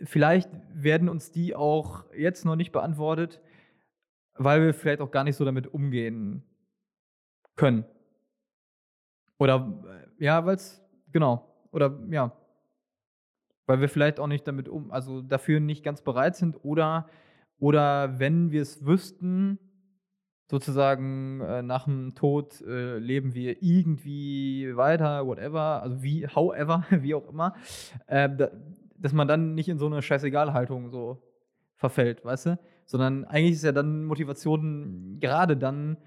[0.04, 3.42] vielleicht werden uns die auch jetzt noch nicht beantwortet,
[4.40, 6.44] weil wir vielleicht auch gar nicht so damit umgehen
[7.56, 7.86] können.
[9.38, 9.82] Oder
[10.18, 10.82] äh, ja, weil es,
[11.12, 12.32] genau, oder ja,
[13.68, 17.08] weil wir vielleicht auch nicht damit um, also dafür nicht ganz bereit sind oder,
[17.60, 19.60] oder wenn wir es wüssten,
[20.50, 27.14] sozusagen äh, nach dem Tod äh, leben wir irgendwie weiter, whatever, also wie, however, wie
[27.14, 27.56] auch immer,
[28.08, 28.50] äh, da,
[28.98, 31.22] dass man dann nicht in so eine Scheißegal-Haltung so
[31.76, 32.60] verfällt, weißt du?
[32.92, 35.98] Sondern eigentlich ist ja dann Motivation gerade dann,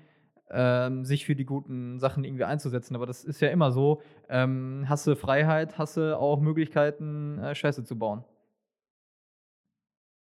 [0.50, 2.96] ähm, sich für die guten Sachen irgendwie einzusetzen.
[2.96, 7.54] Aber das ist ja immer so, ähm, hast du Freiheit, hast du auch Möglichkeiten, äh,
[7.54, 8.24] Scheiße zu bauen.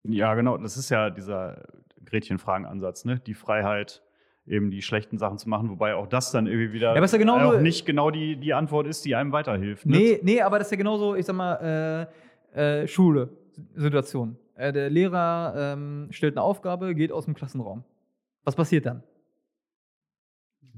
[0.04, 0.58] Ja, genau.
[0.58, 1.64] Das ist ja dieser
[2.06, 3.20] Gretchenfragen-Ansatz, ne?
[3.26, 4.04] Die Freiheit,
[4.46, 7.58] eben die schlechten Sachen zu machen, wobei auch das dann irgendwie wieder Ja, ja genauso-
[7.58, 9.88] auch nicht genau die, die Antwort ist, die einem weiterhilft.
[9.88, 9.98] ne?
[9.98, 12.08] Nee, nee, aber das ist ja genauso, ich sag mal,
[12.54, 13.30] äh, äh, Schule,
[13.74, 14.38] Situation.
[14.56, 17.84] Äh, der Lehrer ähm, stellt eine Aufgabe, geht aus dem Klassenraum.
[18.44, 19.04] Was passiert dann?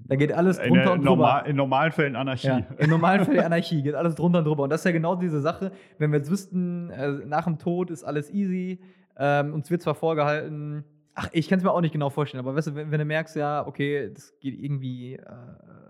[0.08, 1.10] Da geht alles In, drunter der und drüber.
[1.10, 2.48] normal, in normalen Fällen Anarchie.
[2.48, 4.64] Ja, Im normalen Fall Anarchie, geht alles drunter und drüber.
[4.64, 7.90] Und das ist ja genau diese Sache, wenn wir jetzt wüssten, äh, nach dem Tod
[7.90, 8.80] ist alles easy,
[9.18, 10.84] ähm, uns wird zwar vorgehalten,
[11.16, 13.06] ach, ich kann es mir auch nicht genau vorstellen, aber weißt du, wenn, wenn du
[13.06, 15.26] merkst, ja, okay, das geht irgendwie äh,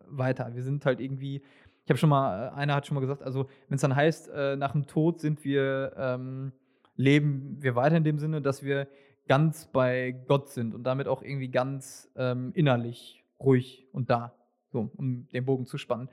[0.07, 0.51] weiter.
[0.53, 1.41] Wir sind halt irgendwie,
[1.83, 4.29] ich habe schon mal, äh, einer hat schon mal gesagt, also wenn es dann heißt,
[4.29, 6.53] äh, nach dem Tod sind wir, ähm,
[6.95, 8.87] leben wir weiter in dem Sinne, dass wir
[9.27, 14.33] ganz bei Gott sind und damit auch irgendwie ganz ähm, innerlich ruhig und da,
[14.71, 16.09] so, um den Bogen zu spannen.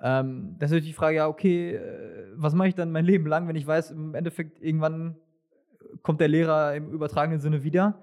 [0.00, 3.26] Ähm, das ist natürlich die Frage, ja, okay, äh, was mache ich dann mein Leben
[3.26, 5.16] lang, wenn ich weiß, im Endeffekt irgendwann
[6.02, 8.02] kommt der Lehrer im übertragenen Sinne wieder.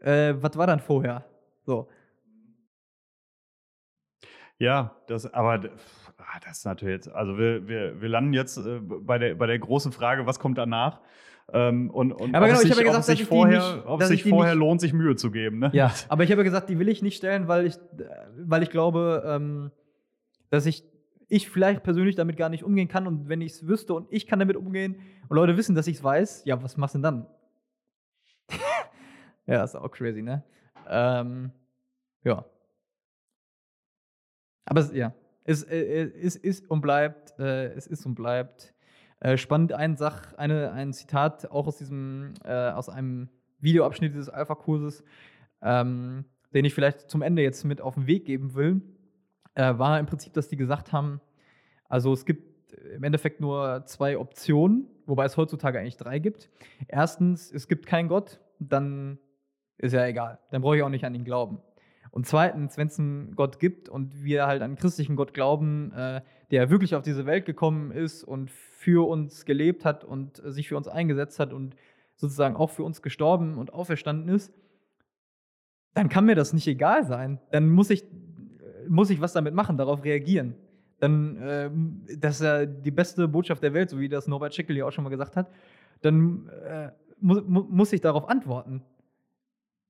[0.00, 1.24] Äh, was war dann vorher?
[1.64, 1.88] So.
[4.58, 5.70] Ja, das, aber
[6.20, 9.46] ah, das ist natürlich jetzt, also wir, wir, wir landen jetzt äh, bei, der, bei
[9.46, 11.00] der großen Frage, was kommt danach?
[11.52, 13.86] Ähm, und und Aber ob genau, ich habe ja ob gesagt, es sich vorher, nicht-
[13.86, 15.58] ob sich vorher nicht- lohnt, sich Mühe zu geben.
[15.58, 15.70] Ne?
[15.72, 17.74] Ja, aber ich habe ja gesagt, die will ich nicht stellen, weil ich,
[18.38, 19.70] weil ich glaube, ähm,
[20.50, 20.84] dass ich,
[21.28, 24.26] ich vielleicht persönlich damit gar nicht umgehen kann und wenn ich es wüsste und ich
[24.26, 24.96] kann damit umgehen
[25.28, 27.26] und Leute wissen, dass ich es weiß, ja, was machst du denn dann?
[29.46, 30.44] Ja, ist auch crazy, ne?
[30.88, 31.50] Ähm,
[32.22, 32.44] ja.
[34.64, 35.12] Aber ja,
[35.50, 38.72] es, äh, äh, es ist und bleibt, äh, es ist und bleibt
[39.18, 39.72] äh, spannend.
[39.72, 43.28] Ein Sach, eine, ein Zitat auch aus diesem, äh, aus einem
[43.58, 45.04] Videoabschnitt dieses Alpha-Kurses,
[45.62, 46.24] ähm,
[46.54, 48.80] den ich vielleicht zum Ende jetzt mit auf den Weg geben will,
[49.54, 51.20] äh, war im Prinzip, dass die gesagt haben,
[51.88, 56.48] also es gibt im Endeffekt nur zwei Optionen, wobei es heutzutage eigentlich drei gibt.
[56.86, 59.18] Erstens, es gibt keinen Gott, dann
[59.76, 60.38] ist ja egal.
[60.50, 61.60] Dann brauche ich auch nicht an ihn glauben.
[62.10, 65.92] Und zweitens, wenn es einen Gott gibt und wir halt an einen christlichen Gott glauben,
[65.92, 70.68] äh, der wirklich auf diese Welt gekommen ist und für uns gelebt hat und sich
[70.68, 71.76] für uns eingesetzt hat und
[72.16, 74.52] sozusagen auch für uns gestorben und auferstanden ist,
[75.94, 77.40] dann kann mir das nicht egal sein.
[77.50, 78.04] Dann muss ich,
[78.88, 80.54] muss ich was damit machen, darauf reagieren.
[80.98, 81.70] Dann, äh,
[82.18, 84.92] das ist ja die beste Botschaft der Welt, so wie das Norbert Schickel ja auch
[84.92, 85.50] schon mal gesagt hat.
[86.02, 86.90] Dann äh,
[87.20, 88.82] mu muss ich darauf antworten.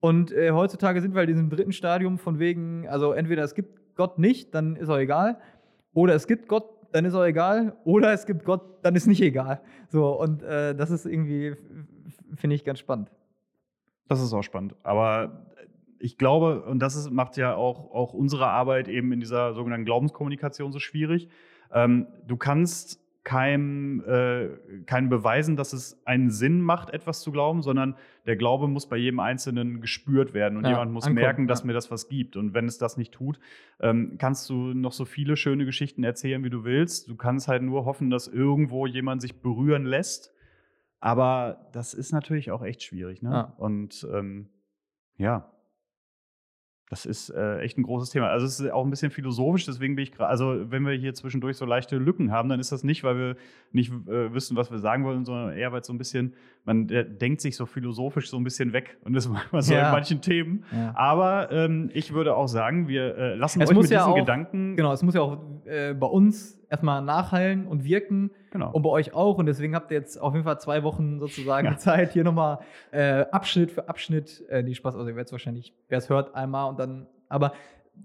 [0.01, 3.55] Und äh, heutzutage sind wir halt in diesem dritten Stadium von wegen, also entweder es
[3.55, 5.39] gibt Gott nicht, dann ist auch egal,
[5.93, 9.21] oder es gibt Gott, dann ist auch egal, oder es gibt Gott, dann ist nicht
[9.21, 9.61] egal.
[9.89, 11.55] So, und äh, das ist irgendwie,
[12.35, 13.11] finde ich, ganz spannend.
[14.09, 14.75] Das ist auch spannend.
[14.83, 15.47] Aber
[15.99, 19.85] ich glaube, und das ist, macht ja auch, auch unsere Arbeit eben in dieser sogenannten
[19.85, 21.29] Glaubenskommunikation so schwierig.
[21.73, 24.49] Ähm, du kannst keinem, äh,
[24.87, 27.97] keinem beweisen, dass es einen Sinn macht, etwas zu glauben, sondern
[28.27, 31.61] der Glaube muss bei jedem Einzelnen gespürt werden und ja, jemand muss ankommen, merken, dass
[31.61, 31.67] ja.
[31.67, 32.37] mir das was gibt.
[32.37, 33.39] Und wenn es das nicht tut,
[33.81, 37.09] ähm, kannst du noch so viele schöne Geschichten erzählen, wie du willst.
[37.09, 40.33] Du kannst halt nur hoffen, dass irgendwo jemand sich berühren lässt.
[40.99, 43.23] Aber das ist natürlich auch echt schwierig.
[43.23, 43.31] Ne?
[43.31, 43.55] Ja.
[43.59, 44.49] Und ähm,
[45.17, 45.51] ja,
[46.91, 48.27] das ist äh, echt ein großes Thema.
[48.27, 51.15] Also es ist auch ein bisschen philosophisch, deswegen bin ich gerade, also wenn wir hier
[51.15, 53.37] zwischendurch so leichte Lücken haben, dann ist das nicht, weil wir
[53.71, 56.35] nicht äh, wissen, was wir sagen wollen, sondern eher, weil es so ein bisschen,
[56.65, 59.87] man denkt sich so philosophisch so ein bisschen weg und das manchmal so ja.
[59.87, 60.65] in manchen Themen.
[60.73, 60.93] Ja.
[60.97, 64.17] Aber ähm, ich würde auch sagen, wir äh, lassen es euch mit ja diesen auch,
[64.17, 64.75] Gedanken.
[64.77, 68.31] Genau, es muss ja auch äh, bei uns erstmal nachhallen und wirken.
[68.53, 68.71] Genau.
[68.71, 69.37] Und bei euch auch.
[69.39, 71.77] Und deswegen habt ihr jetzt auf jeden Fall zwei Wochen sozusagen ja.
[71.77, 72.61] Zeit, hier nochmal
[72.93, 76.35] äh, Abschnitt für Abschnitt, äh, die Spaß, also ihr werdet es wahrscheinlich, wer es hört,
[76.35, 77.53] einmal und dann, aber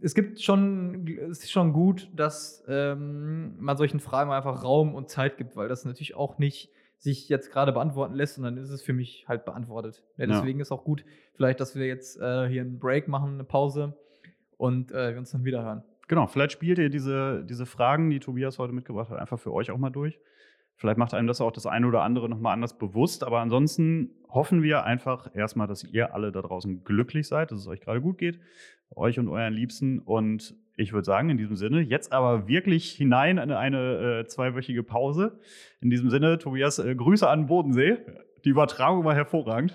[0.01, 5.09] es gibt schon, es ist schon gut, dass ähm, man solchen Fragen einfach Raum und
[5.09, 8.71] Zeit gibt, weil das natürlich auch nicht sich jetzt gerade beantworten lässt und dann ist
[8.71, 10.03] es für mich halt beantwortet.
[10.17, 10.63] Ja, deswegen ja.
[10.63, 11.05] ist auch gut,
[11.35, 13.95] vielleicht, dass wir jetzt äh, hier einen Break machen, eine Pause
[14.57, 15.83] und äh, wir uns dann wieder hören.
[16.07, 19.71] Genau, vielleicht spielt ihr diese, diese Fragen, die Tobias heute mitgebracht hat, einfach für euch
[19.71, 20.19] auch mal durch.
[20.77, 23.23] Vielleicht macht einem das auch das eine oder andere nochmal anders bewusst.
[23.23, 27.67] Aber ansonsten hoffen wir einfach erstmal, dass ihr alle da draußen glücklich seid, dass es
[27.67, 28.39] euch gerade gut geht,
[28.93, 29.99] euch und euren Liebsten.
[29.99, 34.83] Und ich würde sagen, in diesem Sinne, jetzt aber wirklich hinein in eine äh, zweiwöchige
[34.83, 35.39] Pause.
[35.79, 37.97] In diesem Sinne, Tobias, äh, Grüße an Bodensee.
[38.45, 39.73] Die Übertragung war hervorragend.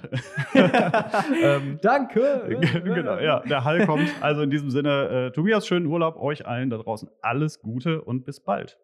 [1.42, 2.56] ähm, Danke.
[2.84, 4.08] genau, ja, der Hall kommt.
[4.20, 8.24] Also in diesem Sinne, äh, Tobias, schönen Urlaub, euch allen da draußen alles Gute und
[8.24, 8.78] bis bald.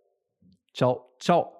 [0.74, 1.55] Ciao, ciao.